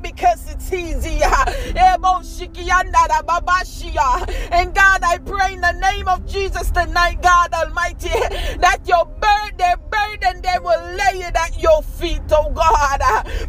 And 4.51 4.73
God, 4.73 5.01
I 5.03 5.19
pray 5.19 5.53
in 5.53 5.61
the 5.61 5.71
name 5.73 6.07
of 6.07 6.25
Jesus 6.25 6.71
tonight, 6.71 7.21
God 7.21 7.53
Almighty, 7.53 8.09
that 8.09 8.79
your 8.85 9.05
burden, 9.05 9.75
burden, 9.91 10.41
they 10.41 10.59
will 10.59 10.95
lay 10.95 11.21
it 11.21 11.35
at 11.35 11.61
your 11.61 11.81
feet, 11.83 12.21
oh 12.31 12.51
God, 12.51 13.01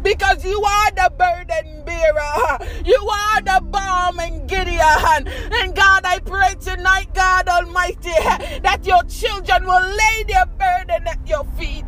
because 0.03 0.45
you 0.45 0.61
are 0.61 0.91
the 0.91 1.11
burden 1.17 1.83
bearer. 1.85 2.59
You 2.85 3.09
are 3.09 3.41
the 3.41 3.61
balm 3.65 4.19
in 4.19 4.45
Gideon. 4.47 5.27
And 5.61 5.75
God, 5.75 6.01
I 6.05 6.19
pray 6.23 6.55
tonight, 6.61 7.13
God 7.13 7.47
Almighty, 7.47 8.13
that 8.61 8.81
your 8.83 9.03
children 9.03 9.65
will 9.65 9.87
lay 9.87 10.23
their 10.27 10.45
burden 10.45 11.07
at 11.07 11.27
your 11.27 11.45
feet 11.57 11.85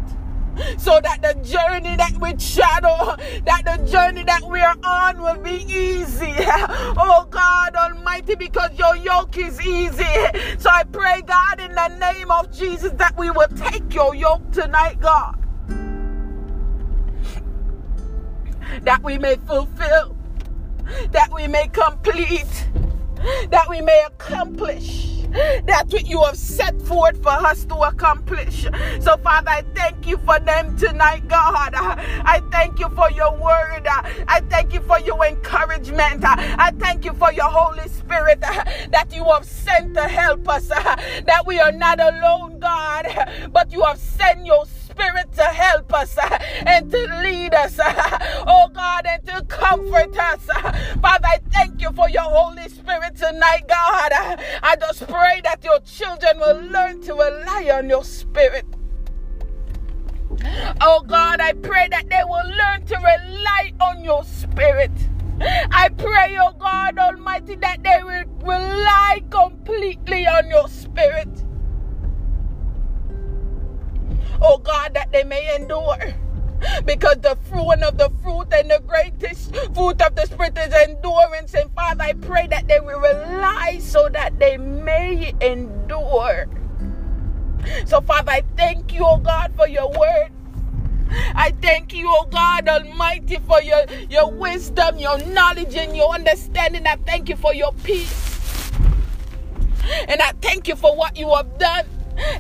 so 0.78 1.00
that 1.02 1.22
the 1.22 1.34
journey 1.44 1.96
that 1.96 2.14
we 2.20 2.38
shadow, 2.40 3.16
that 3.46 3.64
the 3.66 3.84
journey 3.90 4.24
that 4.24 4.44
we 4.44 4.60
are 4.62 4.76
on 4.84 5.22
will 5.22 5.42
be 5.42 5.64
easy. 5.68 6.34
Oh 7.04 7.26
God 7.30 7.76
Almighty, 7.76 8.36
because 8.36 8.78
your 8.78 8.96
yoke 8.98 9.38
is 9.38 9.60
easy. 9.62 10.04
So 10.60 10.70
I 10.70 10.84
pray, 10.92 11.22
God, 11.26 11.60
in 11.60 11.74
the 11.74 11.88
name 12.00 12.32
of 12.32 12.52
Jesus, 12.52 12.92
that 12.94 13.18
we 13.18 13.32
will 13.32 13.48
take 13.56 13.94
your 13.94 14.14
yoke 14.14 14.52
tonight, 14.52 15.00
God. 15.00 15.38
That 18.84 19.02
we 19.04 19.18
may 19.18 19.36
fulfill, 19.48 20.18
that 21.12 21.32
we 21.34 21.48
may 21.48 21.68
complete, 21.68 22.68
that 23.50 23.68
we 23.70 23.82
may 23.82 24.04
accomplish 24.06 25.21
that's 25.66 25.94
what 25.94 26.08
you 26.08 26.22
have 26.24 26.38
set 26.38 26.82
forth 26.82 27.22
for 27.22 27.30
us 27.30 27.66
to 27.66 27.76
accomplish. 27.76 28.64
So, 29.00 29.18
Father, 29.18 29.50
I 29.50 29.64
thank 29.76 30.08
you 30.08 30.18
for 30.20 30.40
them 30.40 30.78
tonight, 30.78 31.28
God. 31.28 31.74
I 31.76 32.42
thank 32.52 32.80
you 32.80 32.90
for 32.90 33.10
your 33.12 33.32
word. 33.36 33.88
I 33.88 34.42
thank 34.50 34.74
you 34.74 34.82
for 34.82 35.00
your 35.00 35.26
encouragement. 35.26 36.24
I 36.26 36.72
thank 36.80 37.06
you 37.06 37.14
for 37.14 37.32
your 37.32 37.50
Holy 37.50 37.88
Spirit 37.90 38.42
that 38.42 39.08
you 39.14 39.24
have 39.26 39.46
sent 39.46 39.94
to 39.96 40.04
help 40.08 40.48
us. 40.50 40.68
That 40.68 41.44
we 41.46 41.60
are 41.60 41.72
not 41.72 42.00
alone, 42.00 42.60
God, 42.60 43.50
but 43.52 43.72
you 43.72 43.82
have 43.84 44.00
sent 44.00 44.46
your 44.46 44.66
Spirit 44.66 45.32
to 45.34 45.44
help 45.44 45.94
us 45.94 46.18
and 46.66 46.92
to 46.92 46.98
lead 47.24 47.54
us, 47.54 47.80
oh 48.46 48.70
God, 48.74 49.06
and 49.08 49.26
to 49.26 49.42
comfort 49.46 50.16
us. 50.18 50.46
Father, 51.02 51.26
I 51.28 51.40
thank 51.52 51.82
you 51.82 51.92
for 51.94 52.10
your 52.10 52.24
Holy 52.24 52.64
Spirit 52.64 52.81
tonight, 53.16 53.68
God. 53.68 54.12
I 54.64 54.76
just 54.80 55.08
pray 55.08 55.42
that 55.44 55.64
your 55.64 55.80
children 55.82 56.40
will 56.40 56.62
learn 56.62 57.02
to 57.02 57.14
rely 57.14 57.72
on 57.74 57.90
your 57.90 58.04
Spirit. 58.04 58.66
Oh 60.82 61.04
God, 61.06 61.40
I 61.40 61.54
pray 61.54 61.88
that 61.90 62.10
they 62.10 62.24
will 62.26 62.50
learn 62.50 62.86
to 62.88 62.96
rely 62.96 63.74
on 63.82 64.04
your 64.04 64.24
Spirit. 64.24 64.92
I 65.42 65.90
pray, 65.98 66.38
oh 66.40 66.54
God 66.60 66.98
Almighty, 66.98 67.56
that 67.56 67.84
they 67.84 68.00
will 68.04 68.26
rely 68.46 69.22
completely 69.30 70.28
on 70.28 70.50
your 70.50 70.68
Spirit 70.68 71.30
oh 74.42 74.58
God, 74.58 74.94
that 74.94 75.12
they 75.12 75.24
may 75.24 75.56
endure. 75.56 75.98
Because 76.86 77.18
the 77.22 77.38
fruit 77.50 77.82
of 77.84 77.98
the 77.98 78.10
fruit 78.22 78.48
and 78.54 78.70
the 78.70 78.82
greatest 78.86 79.56
fruit 79.74 80.02
of 80.02 80.16
the 80.16 80.26
Spirit 80.26 80.58
is 80.58 80.74
endurance. 80.74 81.54
And 81.54 81.72
Father, 81.74 82.04
I 82.04 82.14
pray 82.14 82.48
that 82.48 82.68
they 82.68 82.80
will 82.80 83.00
rely 83.00 83.80
so 83.80 84.10
that 84.10 84.40
they 84.40 84.58
may 84.58 85.34
endure. 85.42 86.48
So, 87.86 88.02
Father, 88.02 88.32
I 88.32 88.44
thank 88.58 88.94
you, 88.94 89.02
oh 89.04 89.18
God, 89.18 89.54
for 89.56 89.68
your 89.68 89.90
word. 89.90 90.32
I 91.36 91.52
thank 91.62 91.94
you, 91.94 92.08
oh 92.08 92.26
God 92.32 92.68
Almighty, 92.70 93.38
for 93.46 93.62
your, 93.62 93.84
your 94.10 94.32
wisdom, 94.32 94.98
your 94.98 95.18
knowledge, 95.18 95.76
and 95.76 95.96
your 95.96 96.14
understanding. 96.14 96.88
I 96.88 96.96
thank 97.06 97.28
you 97.28 97.36
for 97.36 97.54
your 97.54 97.74
peace. 97.84 98.72
And 100.08 100.22
I 100.22 100.32
thank 100.42 100.68
you 100.68 100.76
for 100.76 100.96
what 100.96 101.18
you 101.18 101.34
have 101.36 101.58
done. 101.58 101.86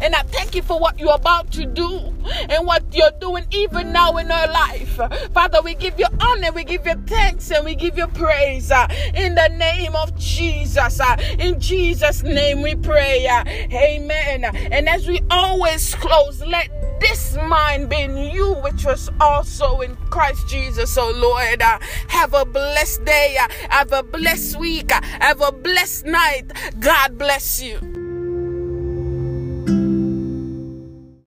And 0.01 0.15
I 0.15 0.21
thank 0.23 0.55
you 0.55 0.61
for 0.61 0.79
what 0.79 0.99
you're 0.99 1.15
about 1.15 1.51
to 1.53 1.65
do 1.65 2.13
and 2.49 2.65
what 2.65 2.83
you're 2.93 3.11
doing 3.19 3.45
even 3.51 3.91
now 3.91 4.17
in 4.17 4.31
our 4.31 4.47
life. 4.47 4.99
Father, 5.33 5.61
we 5.61 5.75
give 5.75 5.99
you 5.99 6.07
honor, 6.19 6.51
we 6.51 6.63
give 6.63 6.85
you 6.85 6.95
thanks, 7.07 7.51
and 7.51 7.65
we 7.65 7.75
give 7.75 7.97
you 7.97 8.07
praise 8.07 8.71
uh, 8.71 8.87
in 9.13 9.35
the 9.35 9.49
name 9.49 9.95
of 9.95 10.17
Jesus. 10.17 10.99
Uh, 10.99 11.15
in 11.39 11.59
Jesus' 11.59 12.23
name 12.23 12.61
we 12.61 12.75
pray. 12.75 13.27
Uh, 13.27 13.43
amen. 13.47 14.45
And 14.45 14.87
as 14.87 15.07
we 15.07 15.21
always 15.29 15.95
close, 15.95 16.41
let 16.41 16.69
this 16.99 17.35
mind 17.47 17.89
be 17.89 18.01
in 18.01 18.15
you, 18.15 18.53
which 18.55 18.85
was 18.85 19.09
also 19.19 19.81
in 19.81 19.95
Christ 20.09 20.47
Jesus. 20.47 20.91
So, 20.91 21.09
Lord, 21.09 21.61
uh, 21.61 21.79
have 22.07 22.33
a 22.33 22.45
blessed 22.45 23.05
day, 23.05 23.37
uh, 23.39 23.47
have 23.69 23.91
a 23.91 24.03
blessed 24.03 24.59
week, 24.59 24.93
uh, 24.95 25.01
have 25.19 25.41
a 25.41 25.51
blessed 25.51 26.05
night. 26.05 26.51
God 26.79 27.17
bless 27.17 27.61
you. 27.61 27.90